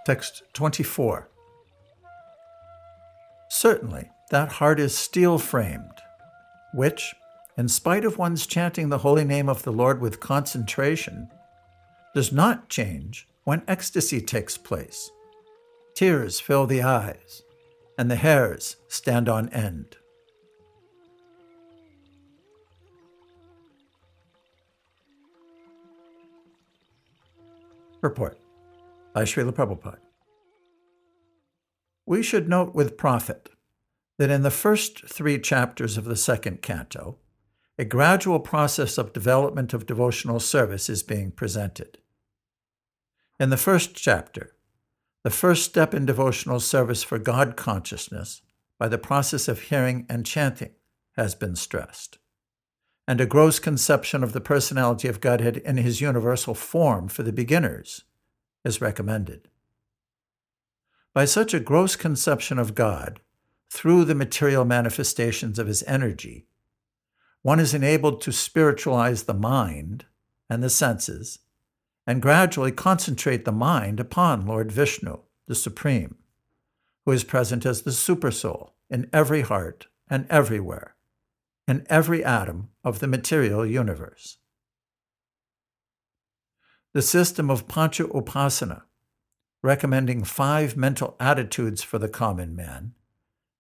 Text 0.05 0.43
24. 0.53 1.31
Certainly, 3.49 4.11
that 4.29 4.51
heart 4.51 4.79
is 4.79 4.95
steel 4.95 5.39
framed, 5.39 5.99
which, 6.75 7.15
in 7.57 7.67
spite 7.67 8.05
of 8.05 8.19
one's 8.19 8.45
chanting 8.45 8.89
the 8.89 8.99
holy 8.99 9.25
name 9.25 9.49
of 9.49 9.63
the 9.63 9.71
Lord 9.71 9.99
with 9.99 10.19
concentration, 10.19 11.27
does 12.13 12.31
not 12.31 12.69
change 12.69 13.27
when 13.45 13.63
ecstasy 13.67 14.21
takes 14.21 14.59
place. 14.59 15.09
Tears 15.95 16.39
fill 16.39 16.67
the 16.67 16.83
eyes, 16.83 17.41
and 17.97 18.11
the 18.11 18.15
hairs 18.15 18.75
stand 18.87 19.27
on 19.27 19.49
end. 19.49 19.97
Purport 28.01 28.37
by 29.15 29.23
Srila 29.23 29.54
Prabhupada. 29.54 29.99
We 32.06 32.21
should 32.21 32.49
note 32.49 32.75
with 32.75 32.97
profit 32.97 33.49
that 34.19 34.30
in 34.30 34.43
the 34.43 34.51
first 34.51 35.08
three 35.08 35.39
chapters 35.39 35.97
of 35.97 36.04
the 36.04 36.17
second 36.17 36.62
canto, 36.62 37.17
a 37.80 37.86
gradual 37.86 38.41
process 38.41 38.97
of 38.97 39.13
development 39.13 39.73
of 39.73 39.86
devotional 39.86 40.41
service 40.41 40.89
is 40.89 41.01
being 41.01 41.32
presented. 41.32 41.97
In 43.39 43.51
the 43.51 43.58
first 43.58 43.95
chapter, 43.95 44.51
the 45.23 45.30
first 45.30 45.63
step 45.63 45.93
in 45.93 46.06
devotional 46.06 46.60
service 46.60 47.01
for 47.01 47.17
God 47.17 47.56
consciousness 47.56 48.41
by 48.78 48.89
the 48.89 48.97
process 48.97 49.47
of 49.47 49.62
hearing 49.62 50.06
and 50.10 50.25
chanting 50.25 50.73
has 51.15 51.36
been 51.36 51.56
stressed, 51.56 52.17
and 53.08 53.21
a 53.21 53.25
gross 53.25 53.60
conception 53.60 54.25
of 54.25 54.34
the 54.34 54.41
personality 54.41 55.08
of 55.08 55.21
Godhead 55.21 55.56
in 55.58 55.78
his 55.78 56.01
universal 56.01 56.54
form 56.54 57.08
for 57.08 57.23
the 57.23 57.32
beginners 57.32 58.04
is 58.65 58.82
recommended. 58.82 59.47
By 61.13 61.23
such 61.23 61.54
a 61.54 61.62
gross 61.62 61.95
conception 61.95 62.60
of 62.60 62.75
God, 62.75 63.21
through 63.69 64.04
the 64.06 64.15
material 64.15 64.65
manifestations 64.65 65.58
of 65.58 65.67
his 65.67 65.84
energy, 65.84 66.47
one 67.41 67.60
is 67.60 67.73
enabled 67.73 68.21
to 68.21 68.32
spiritualize 68.32 69.23
the 69.23 69.34
mind 69.34 70.06
and 70.49 70.63
the 70.63 70.69
senses 70.69 71.39
and 72.08 72.21
gradually 72.21 72.71
concentrate 72.71 73.45
the 73.45 73.51
mind 73.51 73.99
upon 73.99 74.45
Lord 74.45 74.71
Vishnu, 74.71 75.19
the 75.47 75.56
Supreme, 75.56 76.15
who 77.06 77.12
is 77.12 77.23
present 77.23 77.65
as 77.65 77.82
the 77.82 77.91
Supersoul 77.91 78.71
in 78.89 79.10
every 79.13 79.41
heart 79.41 79.88
and 80.10 80.28
everywhere, 80.30 80.95
in 81.67 81.86
every 81.89 82.23
atom 82.23 82.69
of 82.84 82.99
the 82.99 83.08
material 83.08 83.65
universe. 83.65 84.38
The 86.95 87.01
system 87.01 87.51
of 87.51 87.67
Pancha 87.67 88.05
Upasana, 88.05 88.84
recommending 89.62 90.23
five 90.23 90.77
mental 90.77 91.17
attitudes 91.19 91.84
for 91.84 91.99
the 91.99 92.08
common 92.08 92.55
man, 92.55 92.93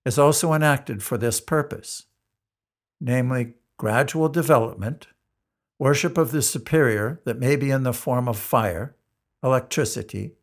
is 0.05 0.17
also 0.17 0.53
enacted 0.53 1.03
for 1.03 1.17
this 1.17 1.41
purpose, 1.41 2.05
namely 3.01 3.55
gradual 3.75 4.29
development, 4.29 5.07
worship 5.77 6.17
of 6.17 6.31
the 6.31 6.41
superior 6.41 7.19
that 7.25 7.37
may 7.37 7.57
be 7.57 7.71
in 7.71 7.83
the 7.83 7.91
form 7.91 8.29
of 8.29 8.37
fire, 8.39 8.95
electricity, 9.43 10.35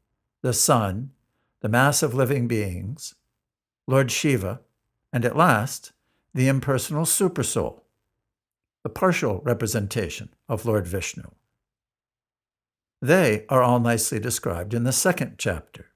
the 0.42 0.52
sun, 0.52 1.12
the 1.62 1.70
mass 1.70 2.02
of 2.02 2.12
living 2.12 2.46
beings, 2.46 3.14
Lord 3.86 4.10
Shiva, 4.10 4.60
and 5.14 5.24
at 5.24 5.34
last, 5.34 5.92
the 6.34 6.46
impersonal 6.46 7.06
supersoul, 7.06 7.84
the 8.82 8.90
partial 8.90 9.40
representation 9.44 10.34
of 10.46 10.66
Lord 10.66 10.86
Vishnu. 10.86 11.30
They 13.02 13.46
are 13.48 13.64
all 13.64 13.80
nicely 13.80 14.20
described 14.20 14.72
in 14.72 14.84
the 14.84 14.92
second 14.92 15.34
chapter. 15.36 15.86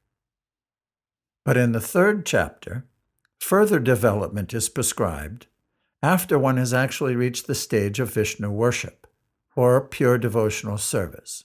But 1.44 1.56
in 1.56 1.70
the 1.70 1.80
third 1.80 2.26
chapter, 2.26 2.84
further 3.38 3.78
development 3.78 4.52
is 4.52 4.68
prescribed 4.68 5.46
after 6.02 6.36
one 6.36 6.56
has 6.56 6.74
actually 6.74 7.14
reached 7.14 7.46
the 7.46 7.54
stage 7.54 8.00
of 8.00 8.12
Vishnu 8.12 8.50
worship, 8.50 9.06
or 9.54 9.80
pure 9.80 10.18
devotional 10.18 10.78
service. 10.78 11.44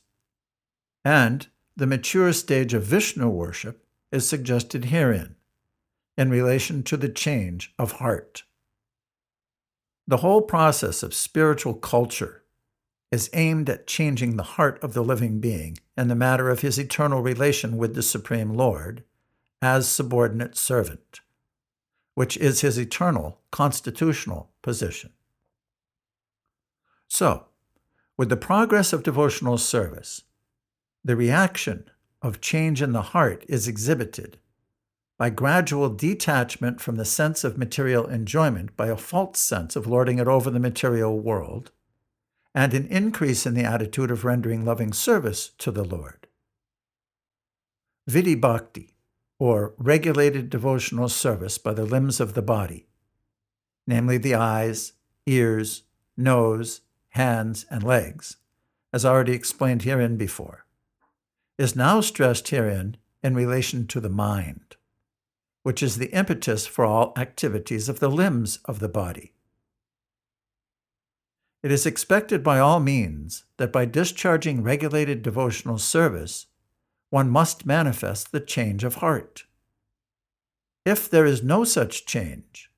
And 1.06 1.48
the 1.76 1.88
mature 1.88 2.34
stage 2.34 2.74
of 2.74 2.84
Vishnu 2.84 3.30
worship 3.30 3.86
is 4.12 4.28
suggested 4.28 4.86
herein, 4.86 5.36
in 6.18 6.32
relation 6.32 6.82
to 6.84 6.98
the 6.98 7.10
change 7.10 7.72
of 7.78 7.94
heart. 7.94 8.44
The 10.08 10.18
whole 10.18 10.42
process 10.42 11.04
of 11.04 11.14
spiritual 11.14 11.76
culture 11.76 12.41
is 13.12 13.30
aimed 13.34 13.70
at 13.70 13.88
changing 13.88 14.38
the 14.38 14.44
heart 14.44 14.82
of 14.82 14.94
the 14.94 15.04
living 15.04 15.40
being 15.40 15.78
in 15.98 16.08
the 16.08 16.16
matter 16.16 16.50
of 16.50 16.62
his 16.62 16.80
eternal 16.80 17.22
relation 17.22 17.78
with 17.78 17.94
the 17.94 18.02
Supreme 18.02 18.54
Lord 18.54 19.04
as 19.62 19.88
subordinate 19.88 20.58
servant, 20.58 21.20
which 22.16 22.38
is 22.38 22.62
his 22.62 22.78
eternal 22.78 23.40
constitutional 23.52 24.50
position. 24.62 25.12
So, 27.08 27.46
with 28.18 28.30
the 28.30 28.38
progress 28.38 28.94
of 28.94 29.04
devotional 29.04 29.58
service, 29.58 30.24
the 31.04 31.16
reaction 31.16 31.90
of 32.22 32.40
change 32.40 32.82
in 32.82 32.94
the 32.94 33.02
heart 33.02 33.44
is 33.50 33.68
exhibited 33.68 34.38
by 35.18 35.30
gradual 35.30 35.90
detachment 35.90 36.80
from 36.80 36.96
the 36.96 37.06
sense 37.06 37.44
of 37.44 37.58
material 37.58 38.08
enjoyment 38.08 38.76
by 38.78 38.88
a 38.88 38.98
false 38.98 39.40
sense 39.40 39.76
of 39.76 39.86
lording 39.86 40.20
it 40.20 40.28
over 40.28 40.50
the 40.50 40.60
material 40.60 41.20
world 41.20 41.72
and 42.54 42.74
an 42.74 42.88
increase 42.88 43.46
in 43.46 43.54
the 43.54 43.64
attitude 43.64 44.12
of 44.12 44.26
rendering 44.26 44.66
loving 44.66 44.94
service 44.94 45.52
to 45.58 45.72
the 45.72 45.84
Lord. 45.84 46.28
Vidhi 48.10 48.40
Bhakti, 48.40 48.96
or 49.40 49.74
regulated 49.78 50.50
devotional 50.50 51.10
service 51.10 51.58
by 51.58 51.74
the 51.74 51.86
limbs 51.86 52.20
of 52.20 52.34
the 52.34 52.42
body, 52.42 52.88
namely 53.88 54.18
the 54.18 54.36
eyes, 54.36 54.94
ears, 55.26 55.84
nose, 56.18 56.82
hands, 57.10 57.66
and 57.70 57.84
legs, 57.84 58.38
as 58.94 59.06
already 59.06 59.34
explained 59.34 59.84
herein 59.84 60.18
before, 60.18 60.66
is 61.58 61.76
now 61.76 62.02
stressed 62.02 62.50
herein 62.50 62.98
in 63.24 63.36
relation 63.36 63.88
to 63.88 64.00
the 64.00 64.10
mind, 64.10 64.76
which 65.64 65.82
is 65.82 65.98
the 65.98 66.12
impetus 66.12 66.66
for 66.68 66.86
all 66.86 67.14
activities 67.16 67.88
of 67.88 68.00
the 68.00 68.10
limbs 68.10 68.60
of 68.66 68.80
the 68.80 68.90
body. 68.90 69.34
It 71.64 71.72
is 71.72 71.86
expected 71.86 72.44
by 72.44 72.60
all 72.60 72.80
means 72.80 73.44
that 73.58 73.72
by 73.72 73.86
discharging 73.86 74.64
regulated 74.64 75.22
devotional 75.22 75.78
service, 75.78 76.48
one 77.10 77.30
must 77.30 77.66
manifest 77.66 78.32
the 78.32 78.40
change 78.40 78.84
of 78.84 78.96
heart. 78.96 79.44
If 80.86 81.08
there 81.08 81.26
is 81.26 81.44
no 81.44 81.64
such 81.64 82.06
change, 82.08 82.72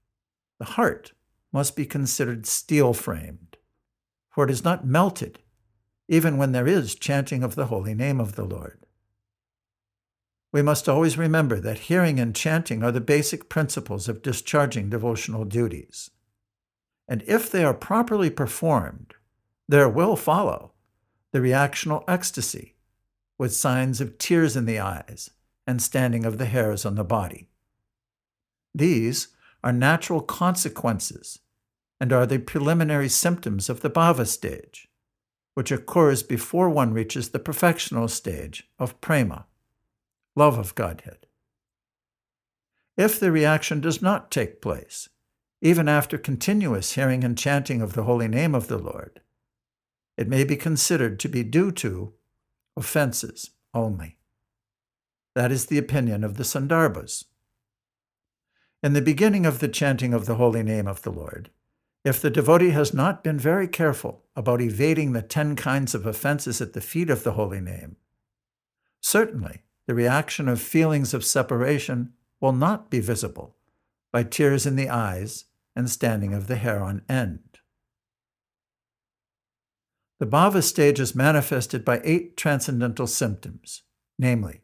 the 0.59 0.65
heart 0.65 1.13
must 1.53 1.75
be 1.75 1.85
considered 1.85 2.45
steel 2.45 2.93
framed, 2.93 3.55
for 4.29 4.43
it 4.43 4.51
is 4.51 4.63
not 4.63 4.85
melted, 4.85 5.39
even 6.09 6.37
when 6.37 6.51
there 6.51 6.67
is 6.67 6.95
chanting 6.95 7.43
of 7.43 7.55
the 7.55 7.67
holy 7.67 7.93
name 7.93 8.19
of 8.19 8.35
the 8.35 8.43
Lord. 8.43 8.85
We 10.51 10.61
must 10.61 10.89
always 10.89 11.17
remember 11.17 11.59
that 11.61 11.79
hearing 11.79 12.19
and 12.19 12.35
chanting 12.35 12.83
are 12.83 12.91
the 12.91 13.01
basic 13.01 13.47
principles 13.47 14.09
of 14.09 14.21
discharging 14.21 14.89
devotional 14.89 15.45
duties. 15.45 16.11
And 17.13 17.23
if 17.27 17.51
they 17.51 17.63
are 17.63 17.75
properly 17.75 18.31
performed, 18.31 19.13
there 19.67 19.87
will 19.87 20.15
follow 20.15 20.71
the 21.31 21.37
reactional 21.37 22.03
ecstasy 22.07 22.73
with 23.37 23.53
signs 23.53 24.01
of 24.01 24.17
tears 24.17 24.55
in 24.55 24.65
the 24.65 24.79
eyes 24.79 25.29
and 25.67 25.79
standing 25.79 26.25
of 26.25 26.39
the 26.39 26.47
hairs 26.47 26.87
on 26.87 26.95
the 26.95 27.03
body. 27.03 27.49
These 28.73 29.27
are 29.63 29.71
natural 29.71 30.21
consequences 30.21 31.37
and 32.01 32.11
are 32.11 32.25
the 32.25 32.39
preliminary 32.39 33.09
symptoms 33.09 33.69
of 33.69 33.81
the 33.81 33.91
bhava 33.91 34.25
stage, 34.25 34.87
which 35.53 35.71
occurs 35.71 36.23
before 36.23 36.67
one 36.67 36.93
reaches 36.95 37.29
the 37.29 37.37
perfectional 37.37 38.09
stage 38.09 38.67
of 38.79 38.99
prema, 39.01 39.45
love 40.35 40.57
of 40.57 40.73
Godhead. 40.73 41.27
If 42.97 43.19
the 43.19 43.31
reaction 43.31 43.81
does 43.81 44.01
not 44.01 44.31
take 44.31 44.63
place, 44.63 45.09
even 45.63 45.87
after 45.87 46.17
continuous 46.17 46.91
hearing 46.91 47.23
and 47.23 47.37
chanting 47.37 47.81
of 47.81 47.93
the 47.93 48.03
holy 48.03 48.27
name 48.27 48.53
of 48.53 48.67
the 48.67 48.77
Lord, 48.77 49.21
it 50.17 50.27
may 50.27 50.43
be 50.43 50.57
considered 50.57 51.21
to 51.21 51.29
be 51.29 51.41
due 51.41 51.71
to 51.71 52.11
offenses 52.75 53.51
only. 53.73 54.17
That 55.35 55.53
is 55.53 55.67
the 55.67 55.77
opinion 55.77 56.25
of 56.25 56.35
the 56.35 56.43
Sandarbhas. 56.43 57.23
In 58.83 58.91
the 58.91 59.01
beginning 59.01 59.45
of 59.45 59.59
the 59.59 59.69
chanting 59.69 60.13
of 60.13 60.25
the 60.25 60.35
holy 60.35 60.63
name 60.63 60.85
of 60.85 61.03
the 61.03 61.11
Lord, 61.11 61.49
if 62.03 62.21
the 62.21 62.29
devotee 62.29 62.71
has 62.71 62.93
not 62.93 63.23
been 63.23 63.39
very 63.39 63.69
careful 63.69 64.25
about 64.35 64.59
evading 64.59 65.13
the 65.13 65.21
ten 65.21 65.55
kinds 65.55 65.95
of 65.95 66.05
offenses 66.05 66.59
at 66.59 66.73
the 66.73 66.81
feet 66.81 67.09
of 67.09 67.23
the 67.23 67.31
holy 67.31 67.61
name, 67.61 67.95
certainly 68.99 69.61
the 69.87 69.95
reaction 69.95 70.49
of 70.49 70.59
feelings 70.59 71.13
of 71.13 71.23
separation 71.23 72.11
will 72.41 72.51
not 72.51 72.89
be 72.89 72.99
visible 72.99 73.55
by 74.11 74.23
tears 74.23 74.65
in 74.65 74.75
the 74.75 74.89
eyes 74.89 75.45
and 75.75 75.89
standing 75.89 76.33
of 76.33 76.47
the 76.47 76.55
hair 76.55 76.83
on 76.83 77.01
end. 77.09 77.59
The 80.19 80.27
bhava 80.27 80.63
stage 80.63 80.99
is 80.99 81.15
manifested 81.15 81.83
by 81.83 82.01
eight 82.03 82.37
transcendental 82.37 83.07
symptoms, 83.07 83.83
namely 84.17 84.61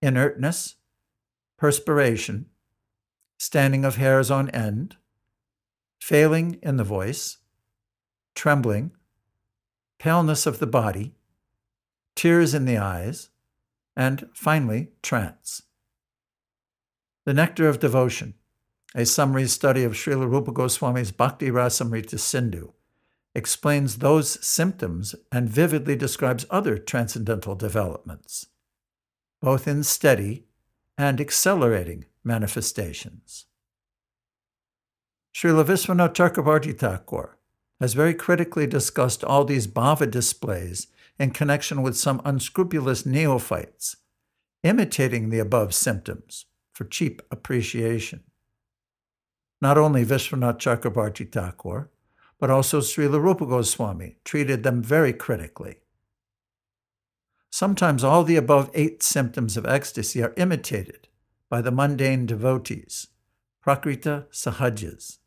inertness, 0.00 0.76
perspiration, 1.56 2.46
standing 3.38 3.84
of 3.84 3.96
hairs 3.96 4.30
on 4.30 4.50
end, 4.50 4.96
failing 6.00 6.58
in 6.62 6.76
the 6.76 6.84
voice, 6.84 7.38
trembling, 8.34 8.92
paleness 9.98 10.46
of 10.46 10.58
the 10.58 10.66
body, 10.66 11.14
tears 12.14 12.54
in 12.54 12.64
the 12.64 12.76
eyes, 12.76 13.30
and 13.96 14.28
finally, 14.34 14.88
trance. 15.02 15.62
The 17.24 17.34
Nectar 17.34 17.68
of 17.68 17.80
Devotion, 17.80 18.34
a 18.94 19.04
summary 19.04 19.48
study 19.48 19.82
of 19.82 19.92
Srila 19.92 20.30
Rupa 20.30 20.52
Goswami's 20.52 21.10
Bhakti 21.10 21.50
Rasamrita 21.50 22.18
Sindhu, 22.18 22.72
explains 23.34 23.98
those 23.98 24.44
symptoms 24.46 25.14
and 25.32 25.48
vividly 25.48 25.96
describes 25.96 26.46
other 26.50 26.78
transcendental 26.78 27.56
developments, 27.56 28.46
both 29.42 29.66
in 29.66 29.82
steady 29.82 30.44
and 30.96 31.20
accelerating 31.20 32.04
manifestations. 32.22 33.46
Srila 35.34 35.64
Vishwanath 35.64 36.14
Chakravarti 36.14 36.78
Thakur 36.78 37.36
has 37.80 37.94
very 37.94 38.14
critically 38.14 38.68
discussed 38.68 39.24
all 39.24 39.44
these 39.44 39.66
bhava 39.66 40.08
displays 40.08 40.86
in 41.18 41.32
connection 41.32 41.82
with 41.82 41.96
some 41.96 42.22
unscrupulous 42.24 43.04
neophytes, 43.04 43.96
imitating 44.62 45.30
the 45.30 45.40
above 45.40 45.74
symptoms 45.74 46.46
for 46.72 46.84
cheap 46.84 47.20
appreciation. 47.32 48.22
Not 49.64 49.78
only 49.78 50.04
Vishwanath 50.04 50.58
Chakravarti 50.58 51.32
Thakur, 51.32 51.88
but 52.38 52.50
also 52.50 52.80
Srila 52.80 53.18
Rupa 53.18 53.46
Goswami 53.46 54.18
treated 54.22 54.62
them 54.62 54.82
very 54.82 55.14
critically. 55.14 55.76
Sometimes 57.48 58.04
all 58.04 58.24
the 58.24 58.36
above 58.36 58.70
eight 58.74 59.02
symptoms 59.02 59.56
of 59.56 59.64
ecstasy 59.64 60.22
are 60.22 60.34
imitated 60.36 61.08
by 61.48 61.62
the 61.62 61.70
mundane 61.70 62.26
devotees, 62.26 63.06
prakrita 63.64 64.26
sahajas. 64.30 65.20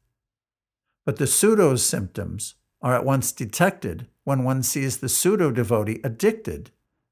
But 1.04 1.16
the 1.16 1.26
pseudo 1.26 1.76
symptoms 1.76 2.54
are 2.80 2.94
at 2.94 3.06
once 3.06 3.32
detected 3.32 4.06
when 4.24 4.44
one 4.44 4.62
sees 4.62 4.98
the 4.98 5.10
pseudo 5.10 5.50
devotee 5.50 6.00
addicted 6.04 6.70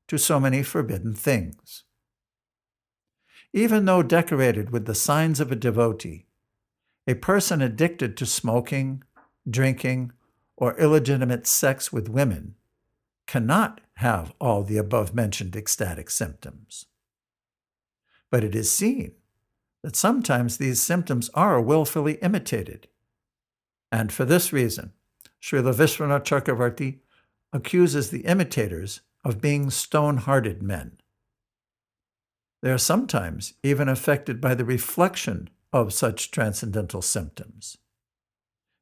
to 0.09 0.19
so 0.19 0.39
many 0.39 0.61
forbidden 0.61 1.15
things. 1.15 1.85
Even 3.51 3.85
though 3.85 4.03
decorated 4.03 4.69
with 4.69 4.85
the 4.85 4.93
signs 4.93 5.39
of 5.39 5.51
a 5.51 5.55
devotee, 5.55 6.27
a 7.07 7.15
person 7.15 7.61
addicted 7.61 8.17
to 8.17 8.25
smoking, 8.25 9.03
drinking, 9.49 10.11
or 10.57 10.77
illegitimate 10.79 11.45
sex 11.45 11.91
with 11.91 12.09
women 12.09 12.55
cannot 13.27 13.81
have 13.95 14.33
all 14.39 14.63
the 14.63 14.77
above 14.77 15.13
mentioned 15.13 15.55
ecstatic 15.55 16.09
symptoms. 16.09 16.85
But 18.31 18.43
it 18.43 18.55
is 18.55 18.71
seen 18.71 19.13
that 19.83 19.95
sometimes 19.95 20.57
these 20.57 20.81
symptoms 20.81 21.29
are 21.33 21.61
willfully 21.61 22.13
imitated. 22.15 22.87
And 23.91 24.11
for 24.11 24.25
this 24.25 24.51
reason, 24.51 24.93
Srila 25.41 25.75
Vishwanath 25.75 26.23
Chakravarti 26.23 26.99
accuses 27.53 28.09
the 28.09 28.25
imitators 28.25 29.01
of 29.23 29.41
being 29.41 29.69
stone 29.69 30.17
hearted 30.17 30.61
men. 30.61 30.97
They 32.61 32.71
are 32.71 32.79
sometimes 32.79 33.53
even 33.61 33.87
affected 33.87 34.41
by 34.41 34.55
the 34.55 34.65
reflection 34.65 35.49
of 35.75 35.93
such 35.93 36.31
transcendental 36.31 37.01
symptoms. 37.01 37.77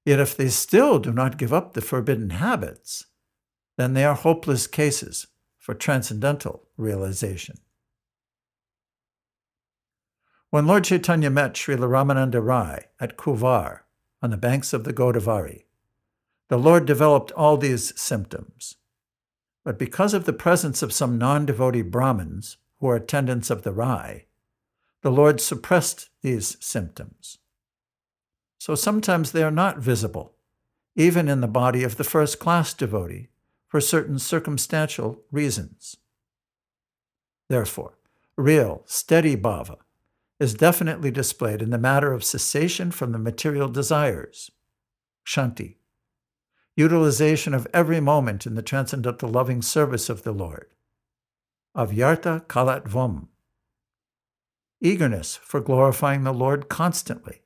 Yet 0.06 0.20
if 0.20 0.38
they 0.38 0.50
still 0.50 1.00
do 1.00 1.12
not 1.12 1.38
give 1.38 1.52
up 1.52 1.74
the 1.74 1.82
forbidden 1.82 2.30
habits, 2.30 3.06
then 3.78 3.94
they 3.94 4.06
are 4.06 4.14
hopeless 4.14 4.68
cases 4.68 5.28
for 5.58 5.74
transcendental 5.74 6.68
realization. 6.78 7.58
When 10.52 10.68
Lord 10.68 10.84
Chaitanya 10.84 11.32
met 11.32 11.54
Srila 11.54 11.89
Ramananda 11.89 12.46
Rai 12.46 12.86
at 13.00 13.18
Kovvur 13.18 13.80
on 14.22 14.30
the 14.30 14.38
banks 14.38 14.72
of 14.72 14.84
the 14.84 14.94
Godavari, 14.94 15.66
the 16.50 16.60
Lord 16.60 16.86
developed 16.86 17.32
all 17.32 17.58
these 17.58 18.00
symptoms. 18.00 18.76
But 19.66 19.80
because 19.80 20.14
of 20.14 20.26
the 20.26 20.34
presence 20.34 20.84
of 20.84 20.94
some 20.94 21.18
non 21.18 21.48
devotee 21.48 21.82
Brahmins 21.82 22.58
who 22.80 22.88
are 22.89 22.98
attendants 22.98 23.50
of 23.50 23.64
the 23.64 23.72
Rai, 23.72 24.28
the 25.04 25.12
Lord 25.12 25.41
suppressed 25.41 26.10
these 26.22 26.58
symptoms. 26.62 27.38
So 28.58 28.74
sometimes 28.74 29.32
they 29.32 29.43
are 29.43 29.51
not 29.51 29.80
visible, 29.80 30.36
even 30.95 31.28
in 31.28 31.41
the 31.41 31.47
body 31.47 31.84
of 31.84 31.97
the 31.97 32.06
first 32.06 32.39
class 32.39 32.74
devotee, 32.74 33.28
for 33.68 33.82
certain 33.82 34.18
circumstantial 34.18 35.22
reasons. 35.30 35.97
Therefore, 37.49 37.97
real, 38.38 38.84
steady 38.86 39.36
bhava 39.36 39.78
is 40.39 40.54
definitely 40.54 41.12
displayed 41.12 41.62
in 41.62 41.70
the 41.70 41.78
matter 41.78 42.14
of 42.14 42.24
cessation 42.24 42.89
from 42.89 43.12
the 43.12 43.20
material 43.20 43.68
desires, 43.68 44.51
shanti, 45.26 45.76
utilization 46.78 47.54
of 47.54 47.68
every 47.74 47.99
moment 47.99 48.45
in 48.45 48.56
the 48.56 48.62
transcendental 48.62 49.30
loving 49.30 49.62
service 49.62 50.10
of 50.10 50.24
the 50.24 50.32
Lord, 50.32 50.68
avyarta 51.76 52.45
kalatvam, 52.47 53.28
eagerness 54.84 55.38
for 55.38 55.62
glorifying 55.62 56.24
the 56.24 56.34
Lord 56.34 56.68
constantly, 56.68 57.42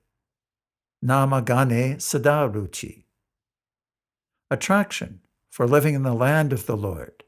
namagane 1.05 1.97
sadaruchi, 1.97 3.05
attraction 4.49 5.21
for 5.51 5.67
living 5.67 5.93
in 5.93 6.01
the 6.01 6.15
land 6.15 6.51
of 6.51 6.65
the 6.65 6.75
Lord, 6.75 7.23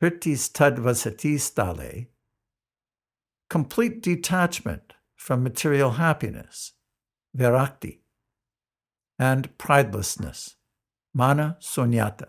pritis 0.00 0.48
tadvasati 0.48 1.40
stale, 1.40 2.06
complete 3.50 4.00
detachment 4.00 4.94
from 5.16 5.42
material 5.42 5.92
happiness, 5.92 6.72
virakti, 7.36 7.98
and 9.18 9.56
pridelessness, 9.58 10.54
mana 11.12 11.56
sunyata. 11.60 12.28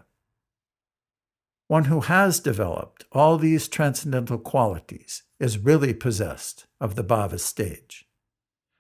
One 1.67 1.85
who 1.85 2.01
has 2.01 2.39
developed 2.39 3.05
all 3.11 3.37
these 3.37 3.67
transcendental 3.67 4.37
qualities 4.37 5.23
is 5.45 5.59
really 5.59 5.93
possessed 5.93 6.65
of 6.81 6.95
the 6.95 7.03
bhava 7.03 7.39
stage, 7.39 8.07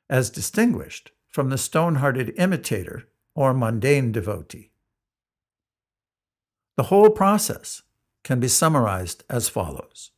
as 0.09 0.31
distinguished 0.31 1.11
from 1.29 1.51
the 1.51 1.59
stone 1.59 1.95
hearted 1.95 2.33
imitator 2.37 3.07
or 3.35 3.53
mundane 3.53 4.11
devotee. 4.11 4.71
The 6.75 6.89
whole 6.89 7.11
process 7.11 7.83
can 8.23 8.39
be 8.39 8.47
summarized 8.47 9.23
as 9.29 9.47
follows 9.47 10.09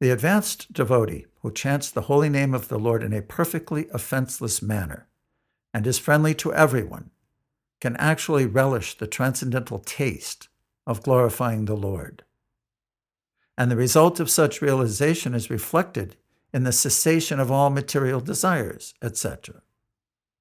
The 0.00 0.10
advanced 0.10 0.72
devotee 0.72 1.26
who 1.40 1.50
chants 1.50 1.90
the 1.90 2.02
holy 2.02 2.28
name 2.28 2.54
of 2.54 2.68
the 2.68 2.78
Lord 2.78 3.02
in 3.02 3.12
a 3.12 3.20
perfectly 3.20 3.88
offenseless 3.92 4.62
manner 4.62 5.08
and 5.74 5.88
is 5.88 5.98
friendly 5.98 6.36
to 6.36 6.54
everyone 6.54 7.10
can 7.80 7.96
actually 7.96 8.46
relish 8.46 8.96
the 8.96 9.08
transcendental 9.08 9.80
taste 9.80 10.48
of 10.86 11.02
glorifying 11.02 11.64
the 11.64 11.76
Lord. 11.76 12.22
And 13.56 13.70
the 13.70 13.76
result 13.76 14.18
of 14.20 14.30
such 14.30 14.62
realization 14.62 15.34
is 15.34 15.50
reflected 15.50 16.16
in 16.52 16.64
the 16.64 16.72
cessation 16.72 17.40
of 17.40 17.50
all 17.50 17.70
material 17.70 18.20
desires, 18.20 18.94
etc., 19.02 19.62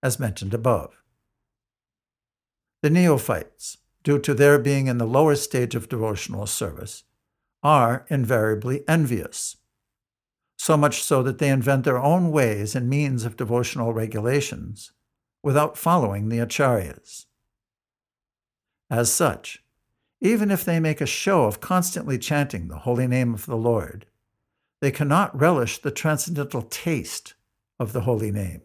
as 0.01 0.19
mentioned 0.19 0.53
above. 0.53 1.01
The 2.81 2.89
neophytes, 2.89 3.77
due 4.03 4.19
to 4.19 4.33
their 4.33 4.59
being 4.59 4.87
in 4.87 4.97
the 4.97 5.07
lower 5.07 5.35
stage 5.35 5.75
of 5.75 5.89
devotional 5.89 6.45
service, 6.45 7.03
are 7.63 8.05
invariably 8.09 8.83
envious, 8.87 9.57
so 10.57 10.75
much 10.75 11.01
so 11.01 11.23
that 11.23 11.39
they 11.39 11.49
invent 11.49 11.85
their 11.85 11.97
own 11.97 12.31
ways 12.31 12.75
and 12.75 12.89
means 12.89 13.25
of 13.25 13.37
devotional 13.37 13.93
regulations 13.93 14.91
without 15.41 15.77
following 15.77 16.29
the 16.29 16.39
acharyas. 16.39 17.25
As 18.89 19.11
such, 19.11 19.62
even 20.23 20.49
if 20.49 20.63
they 20.63 20.79
make 20.79 21.01
a 21.01 21.05
show 21.05 21.43
of 21.43 21.59
constantly 21.59 22.17
chanting 22.17 22.69
the 22.69 22.79
holy 22.79 23.07
name 23.07 23.33
of 23.33 23.45
the 23.45 23.57
Lord, 23.57 24.05
they 24.79 24.89
cannot 24.89 25.37
relish 25.37 25.79
the 25.79 25.91
transcendental 25.91 26.61
taste 26.61 27.33
of 27.77 27.91
the 27.91 28.01
holy 28.01 28.31
name. 28.31 28.61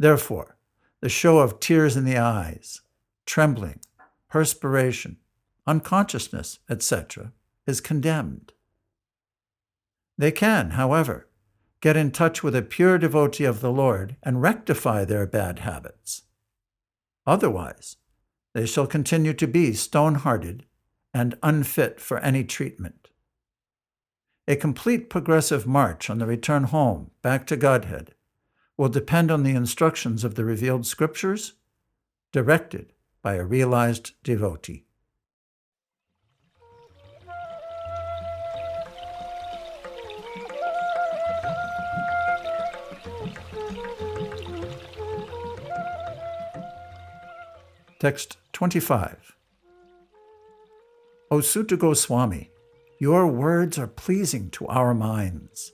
Therefore, 0.00 0.56
the 1.00 1.08
show 1.08 1.38
of 1.38 1.60
tears 1.60 1.96
in 1.96 2.04
the 2.04 2.18
eyes, 2.18 2.80
trembling, 3.26 3.78
perspiration, 4.28 5.18
unconsciousness, 5.68 6.58
etc., 6.68 7.32
is 7.64 7.80
condemned. 7.80 8.52
They 10.18 10.32
can, 10.32 10.70
however, 10.70 11.28
get 11.80 11.96
in 11.96 12.10
touch 12.10 12.42
with 12.42 12.56
a 12.56 12.62
pure 12.62 12.98
devotee 12.98 13.44
of 13.44 13.60
the 13.60 13.70
Lord 13.70 14.16
and 14.24 14.42
rectify 14.42 15.04
their 15.04 15.26
bad 15.26 15.60
habits. 15.60 16.22
Otherwise, 17.24 17.98
they 18.54 18.66
shall 18.66 18.86
continue 18.86 19.32
to 19.34 19.46
be 19.46 19.72
stone 19.72 20.16
hearted 20.16 20.64
and 21.14 21.38
unfit 21.42 22.00
for 22.00 22.18
any 22.18 22.44
treatment. 22.44 23.08
A 24.48 24.56
complete 24.56 25.08
progressive 25.08 25.66
march 25.66 26.10
on 26.10 26.18
the 26.18 26.26
return 26.26 26.64
home 26.64 27.10
back 27.22 27.46
to 27.46 27.56
Godhead 27.56 28.14
will 28.76 28.88
depend 28.88 29.30
on 29.30 29.42
the 29.42 29.54
instructions 29.54 30.24
of 30.24 30.34
the 30.34 30.44
revealed 30.44 30.86
scriptures, 30.86 31.54
directed 32.32 32.92
by 33.22 33.34
a 33.34 33.44
realized 33.44 34.12
devotee. 34.24 34.86
Text 48.02 48.36
25. 48.54 49.36
O 51.30 51.40
Suta 51.40 51.76
Goswami, 51.76 52.50
your 52.98 53.28
words 53.28 53.78
are 53.78 53.86
pleasing 53.86 54.50
to 54.50 54.66
our 54.66 54.92
minds. 54.92 55.72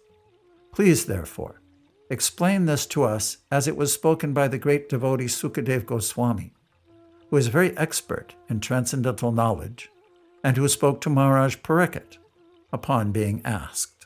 Please, 0.75 1.07
therefore, 1.07 1.63
explain 2.11 2.67
this 2.67 2.85
to 2.85 3.03
us 3.03 3.39
as 3.51 3.67
it 3.67 3.79
was 3.79 3.95
spoken 3.95 4.35
by 4.35 4.47
the 4.47 4.59
great 4.59 4.91
devotee 4.91 5.25
Sukadev 5.25 5.87
Goswami, 5.87 6.53
who 7.31 7.39
is 7.39 7.47
very 7.47 7.75
expert 7.79 8.35
in 8.51 8.61
transcendental 8.61 9.33
knowledge 9.33 9.89
and 10.45 10.59
who 10.59 10.69
spoke 10.69 11.01
to 11.01 11.09
Maharaj 11.09 11.57
Parikshit 11.57 12.19
upon 12.71 13.11
being 13.11 13.41
asked. 13.47 14.05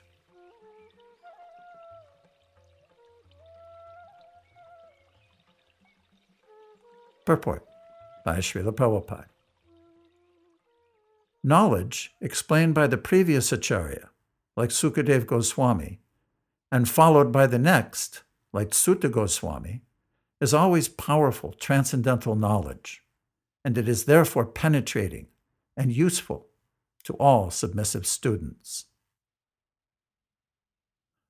Purport 7.27 7.67
by 8.25 8.39
Srila 8.39 8.73
Prabhupada. 8.73 9.27
Knowledge 11.45 12.15
explained 12.21 12.75
by 12.75 12.87
the 12.87 12.97
previous 12.97 13.53
Acharya, 13.53 14.11
like 14.57 14.71
Sukadev 14.71 15.27
Goswami, 15.27 16.01
and 16.71 16.89
followed 16.89 17.33
by 17.33 17.47
the 17.47 17.59
next, 17.59 18.23
like 18.53 18.73
Suta 18.73 19.09
Goswami, 19.09 19.83
is 20.41 20.55
always 20.55 20.89
powerful 20.89 21.53
transcendental 21.53 22.35
knowledge, 22.35 23.03
and 23.65 23.77
it 23.77 23.89
is 23.89 24.05
therefore 24.05 24.47
penetrating 24.47 25.27
and 25.77 25.93
useful 25.93 26.47
to 27.05 27.15
all 27.15 27.51
submissive 27.51 28.07
students. 28.07 28.87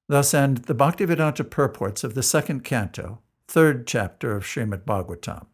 Thus 0.08 0.34
end 0.34 0.58
the 0.58 0.74
Bhaktivedanta 0.74 1.48
purports 1.48 2.04
of 2.04 2.14
the 2.14 2.22
second 2.22 2.64
canto, 2.64 3.20
third 3.48 3.86
chapter 3.86 4.36
of 4.36 4.44
Srimad 4.44 4.84
Bhagavatam 4.84 5.46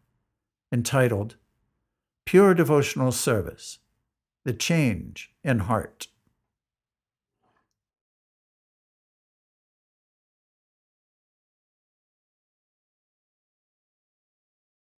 entitled 0.71 1.35
Pure 2.25 2.53
Devotional 2.55 3.11
Service 3.11 3.79
The 4.43 4.53
Change 4.53 5.33
in 5.43 5.59
Heart. 5.59 6.07